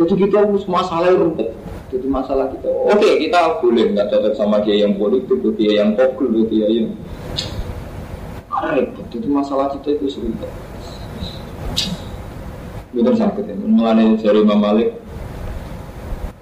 [0.00, 1.52] Jadi kita harus masalah rumput.
[1.86, 2.66] Jadi masalah kita.
[2.66, 6.88] Oke, okay, kita boleh nggak cocok sama kiai yang politik, kiai yang pokul, kiai yang
[8.64, 9.06] repot.
[9.12, 10.48] Jadi masalah kita itu serumpet.
[12.96, 13.54] Itu sakit ya.
[13.60, 14.96] Mengenai dari Imam Malik,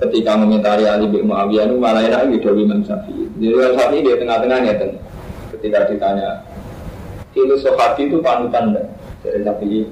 [0.03, 3.31] ketika mengomentari Ali bin Muawiyah itu malah enak gitu Imam Syafi'i.
[3.39, 4.91] Jadi Imam Syafi'i di tengah-tengahnya kan
[5.55, 6.29] ketika ditanya
[7.35, 8.87] itu sahabi itu panutan dan
[9.23, 9.83] dari Syafi'i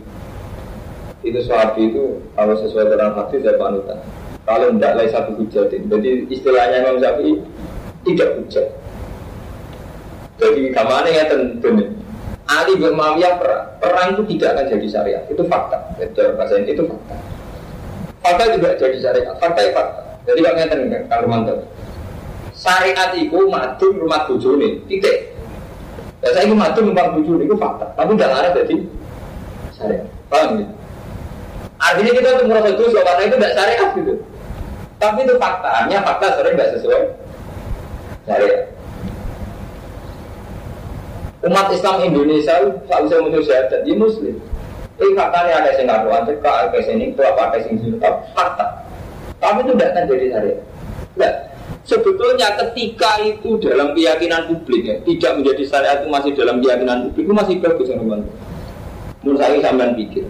[1.23, 3.99] itu sahabi itu kalau sesuai dengan hadis saya panutan.
[4.43, 5.87] Kalau tidak lain satu hujatin.
[5.87, 7.33] Jadi istilahnya Imam Syafi'i
[8.03, 8.66] tidak hujat.
[10.43, 11.68] Jadi ke mana ya tentu
[12.53, 15.23] Ali bin Muawiyah perang, perang itu tidak akan jadi syariat.
[15.33, 15.79] Itu fakta.
[15.97, 17.15] Jadi bahasa ini itu fakta.
[18.21, 19.35] Fakta juga jadi syariat.
[19.41, 20.01] Fakta ya fakta.
[20.29, 21.55] Jadi kok ngeten Kang Romanto.
[22.53, 25.35] Syariat itu madun rumah bojone, titik.
[26.23, 27.87] Ya saya itu madun rumah bojone itu fakta.
[27.97, 28.77] Tapi tidak ada jadi
[29.73, 30.07] syariat.
[30.29, 30.67] Paham ya?
[31.83, 34.13] Artinya kita untuk merasa dosa karena itu tidak syariat gitu.
[35.03, 35.69] Tapi itu fakta.
[35.83, 37.01] Artinya fakta sering tidak sesuai
[38.29, 38.61] syariat.
[41.43, 42.55] Umat Islam Indonesia
[42.86, 44.34] selalu saya muncul syahadat di Muslim.
[45.03, 46.30] Ini faktanya ada yang ngaruh, ada
[46.70, 47.99] yang sini, itu apa, ada yang sini,
[48.30, 48.66] fakta.
[49.43, 50.61] Tapi itu tidak jadi syariat.
[51.18, 51.32] Nah,
[51.82, 57.24] sebetulnya ketika itu dalam keyakinan publik ya, tidak menjadi syariat itu masih dalam keyakinan publik
[57.26, 58.20] itu masih bagus ya teman.
[59.22, 60.24] Menurut saya sampean pikir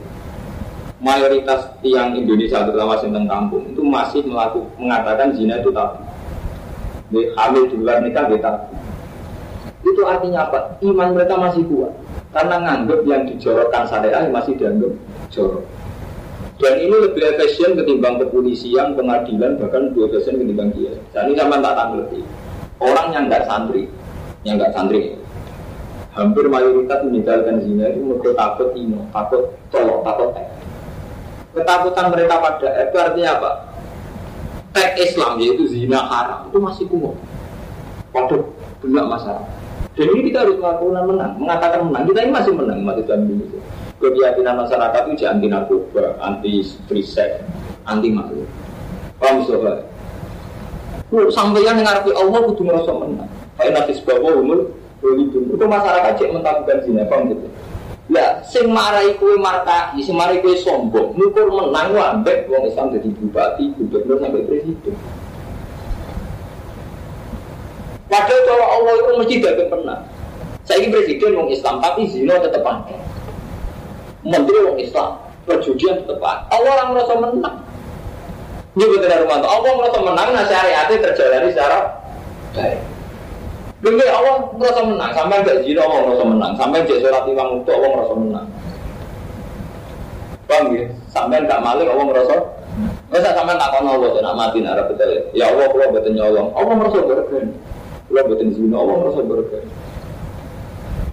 [1.02, 6.00] mayoritas yang Indonesia terutama tentang kampung itu masih melakukan mengatakan zina itu tabu.
[7.12, 8.64] Hamil di luar nikah itu tabu.
[9.82, 10.78] Itu artinya apa?
[10.82, 11.92] Iman mereka masih kuat
[12.32, 14.92] karena nganggap yang dijorokkan syariah masih dianggap
[15.28, 15.64] jorok.
[16.62, 20.94] Dan ini lebih efisien ketimbang kepolisian, pengadilan, bahkan lebih efisien ketimbang dia.
[21.10, 22.20] Dan ini sama tak tanggapi.
[22.78, 23.90] Orang yang nggak santri,
[24.46, 25.18] yang nggak santri,
[26.14, 30.46] hampir mayoritas meninggalkan zina itu mereka takut ino, takut colok, takut tek.
[31.52, 33.50] Ketakutan mereka pada itu artinya apa?
[34.72, 37.12] Tek Islam yaitu zina haram itu masih kumuh.
[38.12, 38.44] Waduh,
[38.80, 39.61] benar masalah.
[39.92, 42.02] Dan ini kita harus melakukan menang, mengatakan menang.
[42.08, 43.60] Kita ini masih menang umat Islam Indonesia.
[44.02, 47.06] keyakinan masyarakat itu anti narkoba, anti free
[47.86, 48.42] anti malu.
[49.22, 49.86] Paham soalnya?
[51.14, 53.30] Lu sampeyan yang ngarepe Allah kudu ngerasa menang.
[53.60, 57.46] Kayak nanti sebuah umur itu itu masyarakat cek mentakukan zina, paham gitu?
[58.10, 63.08] Ya, sing marai kue markai, sing marai kue sombong, ngukur menang wambek wong Islam jadi
[63.14, 64.94] bupati, gubernur sampai presiden.
[68.12, 69.98] Padahal cara Allah itu mesti gak pernah.
[70.68, 72.96] Saya ini presiden wong Islam, tapi zina tetap ada.
[74.20, 75.16] Menteri wong Islam,
[75.48, 76.44] perjudian tetap ada.
[76.52, 77.56] Allah orang merasa menang.
[78.76, 81.78] Ini betul rumah Allah merasa menang, nah syariatnya terjalani secara
[82.52, 82.80] baik.
[83.82, 87.70] Mungkin Allah merasa menang, sampai gak zina Allah merasa menang, sampai jadi sholat imam itu
[87.72, 88.46] Allah merasa menang.
[90.44, 90.84] Paham ya?
[91.08, 92.36] Sampai gak malik Allah merasa
[93.12, 95.44] Masa sampai tak kono Allah nak mati nak betul ya.
[95.52, 97.44] Allah kalau betul nyolong, Allah merasa berkah.
[98.12, 99.64] Kalau betul zina Allah merasa berkah.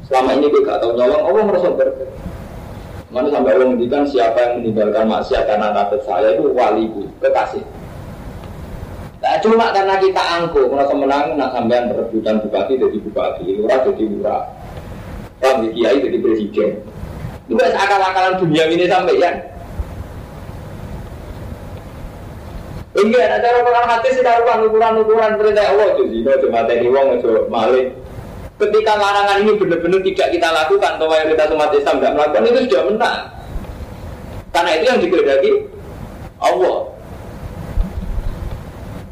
[0.03, 2.11] Selama ini gue gak tahu nyolong, Allah merasa berkah.
[3.09, 7.63] Mana sampai Allah menghentikan siapa yang meninggalkan maksiat karena takut saya itu waliku, kekasih.
[9.23, 14.03] Nah, cuma karena kita angkuh, merasa menang, nak sampean perebutan bupati jadi bupati, lurah jadi
[14.03, 14.43] lurah,
[15.39, 16.69] Paham kiai jadi presiden.
[17.47, 19.31] Itu akal-akalan dunia ini sampai ya.
[22.89, 27.21] Enggak, ada cara Quran hati sih taruhan ukuran-ukuran perintah Allah itu sih, itu materi wong
[27.21, 27.93] itu malik.
[28.57, 32.81] Ketika larangan ini benar-benar tidak kita lakukan, atau mayoritas umat Islam tidak melakukan itu sudah
[32.89, 33.19] menang.
[34.49, 35.51] Karena itu yang dikehendaki
[36.41, 36.77] Allah.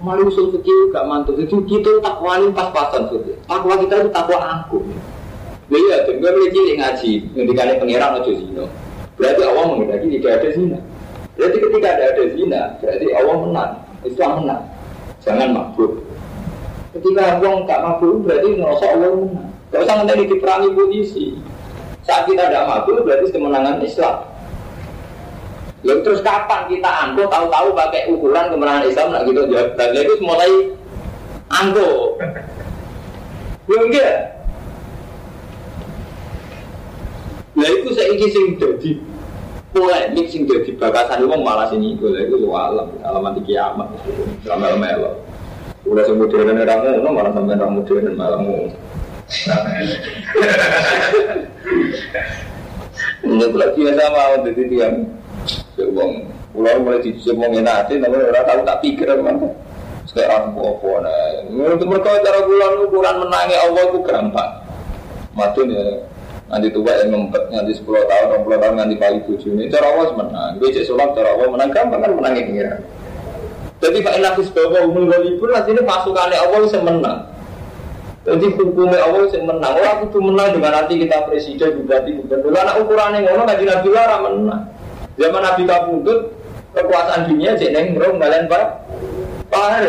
[0.01, 1.38] Malu usul fikih gak mantul.
[1.38, 3.38] Itu kita takwanin pas-pasan sudah.
[3.45, 4.82] Takwa kita itu takwa aku.
[5.67, 8.65] Iya, gue mulai cilik ngaji, ngendikane pangeran aja zina.
[9.19, 10.80] Berarti Allah menghendaki tidak ada zina.
[11.38, 13.71] Berarti ketika ada ada zina, berarti Allah menang.
[14.01, 14.61] Islam menang.
[15.21, 15.91] Jangan mabuk.
[16.97, 19.49] Ketika orang tak mabuk, berarti ngerasa Allah menang.
[19.69, 21.25] Gak usah nanti diperangi posisi.
[22.01, 24.25] Saat kita tidak mabuk, berarti kemenangan Islam.
[25.85, 29.77] Lalu terus kapan kita angko tahu-tahu pakai ukuran kemenangan Islam nak gitu jawab.
[29.77, 30.51] Dan itu mulai
[31.53, 32.17] angko.
[33.69, 34.15] Ya enggak.
[37.57, 38.91] Lah itu saya ingin sing jadi
[39.78, 43.88] polemik sing jadi bakasan itu malah sini itu lah itu alam alamat kiamat
[44.41, 45.11] selama melo.
[45.86, 48.73] Udah sing modern orang ngono malah sampai orang modern malah ngono.
[53.28, 54.95] Ini pula biasa mau jadi tiang.
[55.93, 56.11] Wong
[56.57, 59.30] pulau mulai dicuci mau ngenati, namun orang tahu tak pikir apa.
[60.09, 61.69] Sekarang apa nah.
[61.78, 64.51] Untuk mereka cara bulan ukuran menangi Allah itu gampang.
[65.38, 65.86] Matun ya
[66.48, 70.16] nanti tua yang ngempet nanti 10 tahun, 20 tahun nanti kali tujuh ini cara Allah
[70.16, 70.52] menang.
[70.64, 72.80] Gue cek sholat cara Allah menang gampang kan menangnya pengiran.
[73.78, 75.06] Jadi Pak Inafis bahwa umum
[75.38, 77.20] pun nanti ini pasukannya Allah bisa menang.
[78.26, 79.72] Jadi hukumnya Allah bisa menang.
[79.76, 82.52] Oh aku tuh menang dengan nanti kita presiden, bupati, gubernur.
[82.56, 84.64] Karena ukurannya ngono ngaji Nabi Lara menang.
[85.20, 86.20] Zaman Nabi Kabudut
[86.74, 88.66] kekuasaan dunia cek neng merong kalian pak.
[89.52, 89.84] Pak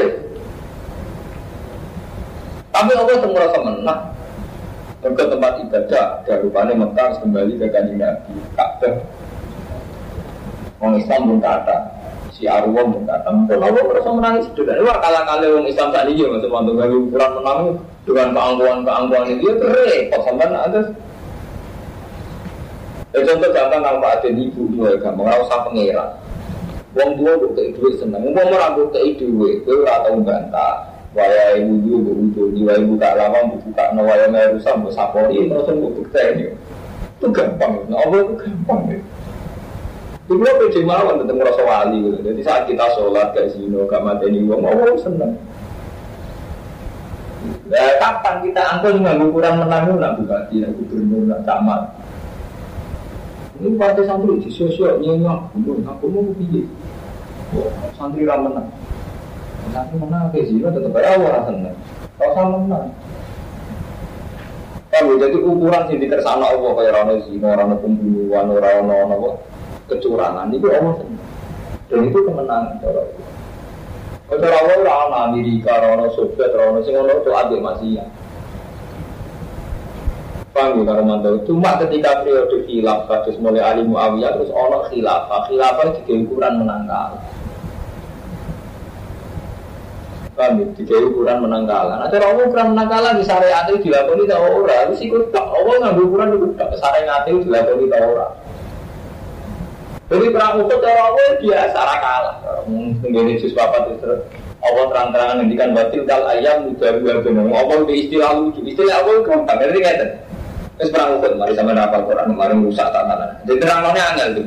[2.69, 4.18] Tapi Allah tuh merasa menang.
[4.99, 8.99] Ke tempat ibadah, ada rupanya Mekah kembali ke kanjeng Nabi, Ka'bah.
[10.83, 11.77] Orang Islam pun kata,
[12.35, 14.83] si Arwah pun kata, mungkin Allah merasa menangis sederhana.
[14.83, 17.61] Wah kalah kali orang Islam saat ini, masih mantu kali ukuran menang
[18.03, 20.81] dengan keangkuhan-keangkuhan itu, ya repot sampai ada.
[23.15, 26.05] Ya, contoh gampang kalau Pak Aden ibu dua gampang, nggak usah pengira.
[26.99, 32.29] Wong tua kayak duit seneng, wong orang kayak duit, itu atau bantah waya ibu dulu
[32.33, 35.89] bu di waya ibu tak lama bu buka no waya merusak bu sapori terus bu
[35.93, 36.47] bukti ini
[37.19, 39.01] itu gampang nah Allah itu gampang ya
[40.29, 42.21] Dulu apa pede mawon tentang merasa wali gitu.
[42.21, 45.41] Jadi saat kita sholat kayak sino, gak mateni wong, Allah seneng.
[47.73, 51.81] Nah, kapan kita angkut dengan ukuran menang nak bupati, nak gubernur, nak camat.
[53.57, 55.49] Ini partai santri di sosial nyenyak,
[55.89, 56.69] aku mau pilih.
[57.97, 58.69] Santri ramenang.
[59.79, 61.77] Tapi menang ke tetap aja orang seneng.
[62.19, 62.87] Kalau sama menang.
[64.91, 69.29] Kalau jadi ukuran sih di tersana Allah kayak rano zina, rano pembunuhan, rano apa
[69.87, 71.23] kecurangan itu Allah seneng.
[71.87, 73.27] Dan itu kemenangan cara Allah.
[74.35, 78.07] Cara Allah rano Amerika, rano Soviet, rano sing ono itu adil masih ya.
[80.51, 81.31] Paham ya.
[81.47, 86.91] Cuma ketika periode khilaf, kados mulai Ali Muawiyah terus ono khilafah, khilafah itu ukuran menang
[86.91, 87.23] kalah.
[90.39, 90.67] Paham ya?
[90.79, 91.99] Tiga ukuran menang kalah.
[91.99, 94.87] Nah, cara ukuran menang kalah di syariat itu dilakoni tak ora.
[94.87, 98.27] Itu sih tak Allah ngambil ukuran itu tak syariat itu dilakoni tak ora.
[100.09, 102.37] Jadi perang Uhud cara Allah biasa kalah.
[102.71, 104.09] Mungkin jus papat itu
[104.59, 107.47] Allah terang-terangan ngendikan batil kal ayam mudah gua benar.
[107.53, 108.61] Allah itu istilah lucu.
[108.63, 109.59] Istilah Allah gampang.
[109.59, 109.97] Ngerti nggak
[110.79, 113.35] Terus perang Uhud, mari sama apa Quran, mari rusak tatanan.
[113.43, 114.47] Jadi terangnya angel tuh.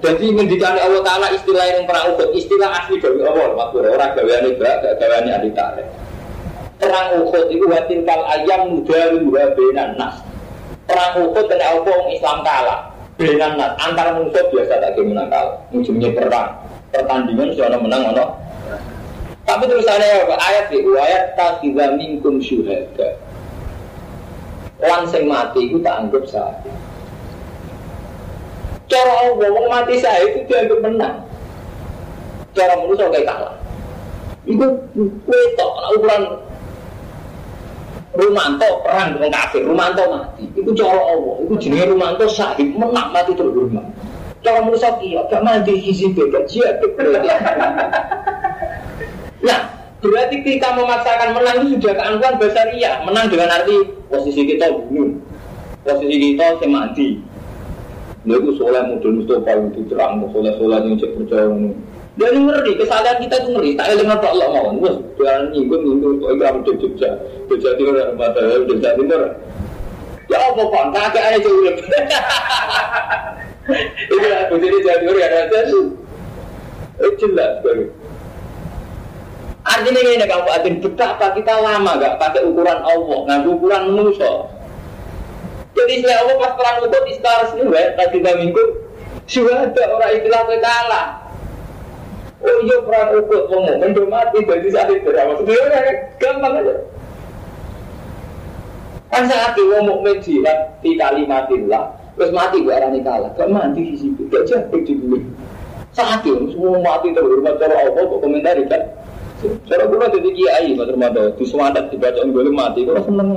[0.00, 4.50] Jadi ngendikan Allah Taala istilah yang perang Uhud, istilah asli dari Allah, maksud orang gaweane
[4.56, 5.86] bak, gak gaweane ahli tarik.
[6.80, 10.24] Perang Uhud itu watin kal ayam muda dua benan nas.
[10.88, 12.80] Perang Uhud dan Allah Islam kalah.
[13.20, 15.60] Benan nas antar musuh biasa tak menang kalah.
[15.68, 16.56] Ujungnya perang,
[16.96, 18.26] pertandingan sudah menang ono.
[19.44, 20.34] Tapi terusannya apa?
[20.40, 21.60] Ayat di ayat tak
[22.00, 23.20] minkum syuhada.
[24.80, 26.89] Orang sing mati itu tak anggap sakit.
[28.90, 31.16] Cara Allah, wong mati saya itu dianggap menang.
[32.58, 33.54] Cara manusia kayak kalah.
[34.42, 34.66] Itu
[34.98, 36.22] kue tok, ukuran
[38.10, 40.50] Rumanto perang dengan kafir, Rumanto mati.
[40.58, 43.86] Itu cara Allah, itu jenis Rumanto sahib menang mati terhormat.
[44.42, 46.82] Cara manusia kia, gak mati isi beda, jihad
[49.46, 49.60] Nah,
[50.02, 53.06] berarti kita memaksakan menang itu sudah keangkuhan basaria.
[53.06, 55.14] Menang dengan arti posisi kita bunuh,
[55.86, 57.29] posisi kita semati.
[58.20, 61.48] Dia itu soleh mudah Mustafa itu terang, soleh soleh yang cek percaya
[62.20, 63.70] ini ngeri, kesalahan kita itu ngeri.
[63.80, 64.96] Tak ada ngapa Allah mau, bos.
[65.16, 67.10] Jangan nyinggung nyinggung, kok enggak mau jogja,
[67.48, 69.22] jogja timur ada mata, jogja timur.
[70.28, 71.76] Ya apa pak, tak ada aja urip.
[74.04, 75.58] Itu lah, begini jadi urip ada aja.
[77.00, 77.88] Itu jelas baru.
[79.60, 84.32] Artinya ini kalau Adin betapa kita lama gak pakai ukuran Allah, nggak ukuran manusia.
[85.70, 88.64] Jadi istilah Allah pas perang Uhud istilah resmi wae tadi minggu
[89.30, 91.06] sudah ada orang istilah kalah.
[92.42, 96.52] Oh iya perang Uhud wong mukmin do mati jadi saat itu apa sebenarnya kan gampang
[96.58, 96.74] aja.
[99.14, 101.84] Kan saat itu wong mukmin jihad di kalimatillah
[102.18, 105.22] terus mati gue arani kalah gak mati di situ gak jatuh di bumi.
[105.94, 108.82] Saat itu semua mati terhormat cara Allah kok komentar kan.
[109.70, 113.30] Cara gue jadi kiai Mas Ramadan di semangat dibaca gue mati gue seneng.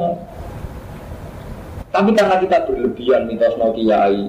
[1.94, 4.26] Tapi karena kita berlebihan minta mau kiai,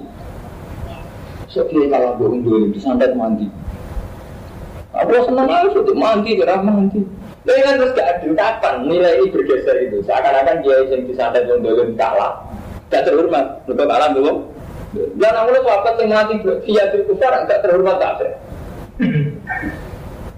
[1.49, 3.49] so kiai kalah bohong dulu disantet mandi.
[4.93, 7.01] Aku senang aja untuk mandi, gerah mandi.
[7.41, 9.97] Tapi kan terus gak adil kapan nilai ini bergeser itu.
[10.05, 12.45] Seakan-akan kiai yang disantet bohong dulu kalah,
[12.93, 13.65] gak terhormat.
[13.65, 14.37] Betul kalah belum?
[15.17, 16.33] Dan aku tuh apa yang mati
[16.69, 18.31] dia itu besar gak terhormat tak sih.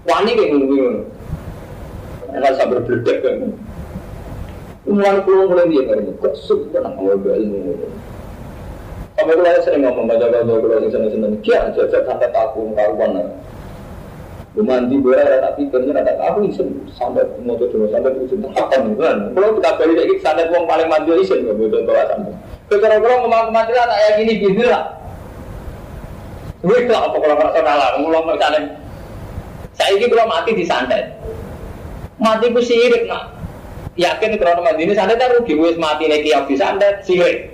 [0.08, 1.04] Wani kayak gini-gini.
[2.32, 3.52] Enggak sabar berdek kan.
[4.88, 7.76] Mulai pulau mulai dia kan, kok suka tenang awal ilmu.
[9.20, 12.72] Sampai kalau sering ngomong baca baca kalau yang seneng seneng, kia aja aja sampai takut
[12.72, 13.28] karuan.
[14.58, 18.98] Mandi boleh tapi kerja ada aku isen sampai mau tuh sampai tuh isen apa nih
[18.98, 19.30] kan?
[19.30, 22.34] Kalau kita balik lagi sampai uang paling mandi isen nggak boleh bawa sampai.
[22.66, 24.98] Kalau ngomong mati lah kayak gini gini lah.
[26.66, 28.60] Wih lah apa kalau nggak salah, ngulong misalnya.
[29.78, 31.06] Saya ini belum mati di santet.
[32.18, 33.37] Mati ku sirik nak
[33.98, 37.50] yakin krono mati ini santet kan rugi wis mati nek kiai di santet sirik.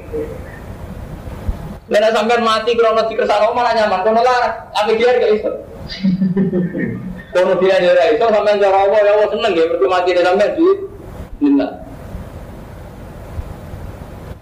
[1.89, 5.51] Lha sampean mati krono dikersakno malah nyaman kono lah tapi dia gak iso.
[7.33, 10.51] Kono dia ora iso sampean cara apa ya Allah seneng ya mergo mati nek sampean
[10.53, 10.67] di
[11.43, 11.69] Lina.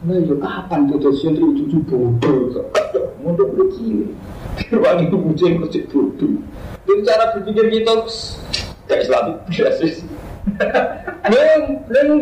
[0.03, 2.51] Nah, yo kapan tuh sentri cucu bodoh?
[3.23, 4.11] Mondok begini.
[4.75, 6.43] Wangi itu kucing kucing bodoh.
[6.83, 7.95] Jadi cara berpikir kita
[8.91, 9.87] kayak Islam biasa.
[11.23, 12.19] Belum, belum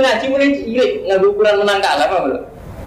[0.00, 2.42] ngaji mulai cilik, nggak ukuran menang kalah apa belum?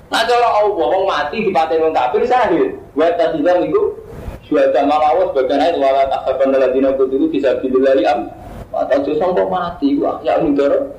[0.10, 2.74] Nah cara Allah wong mati di paten wong kafir sahih.
[2.98, 3.98] Wa tasilam itu
[4.46, 8.30] suara malawas bagian ayat wala tasaban ladina kudu bisa bililari am.
[8.74, 10.90] Atau justru kok mati gua ya mudar.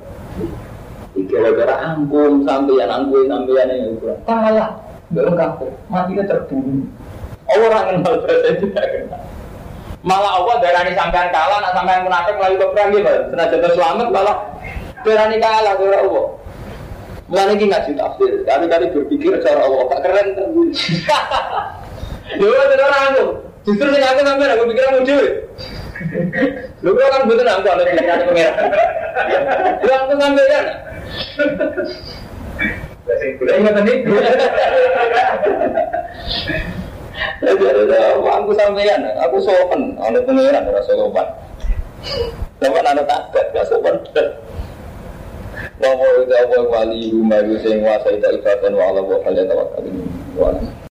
[1.15, 4.19] Gara-gara angkum sampeyan angkum sampeyan yang ukuran.
[4.27, 4.71] Kalah,
[5.15, 6.87] belum kafir, mati terbunuh.
[7.45, 9.23] Orang kenal saya tidak kenal.
[10.05, 13.09] Malah Allah darani sampean kalah, nak sampean munafik melalui perang gitu.
[13.33, 14.37] Senajan terselamat malah
[15.01, 16.25] darani kalah cara Allah.
[17.25, 20.77] Mulai ini ngaji tafsir, kali-kali berpikir cara Allah, gak keren terus.
[22.25, 23.25] Ya udah orang aku,
[23.69, 25.29] justru sing aku sampean aku pikir aku dhewe.
[26.81, 28.65] Lu kan betul aku ada pikiran pengiran.
[29.85, 30.65] Lu aku sampean.
[33.45, 33.93] Lah ingat tadi.
[37.39, 37.63] Jadi
[38.27, 41.27] aku sampean, aku sopan, ada pengiran rasa sopan.
[42.59, 43.95] Sopan ada takut, gak sopan.
[45.79, 49.95] Wa wa wali rumah sing wa saita ibadah wa ala wa kalian tawakkalin.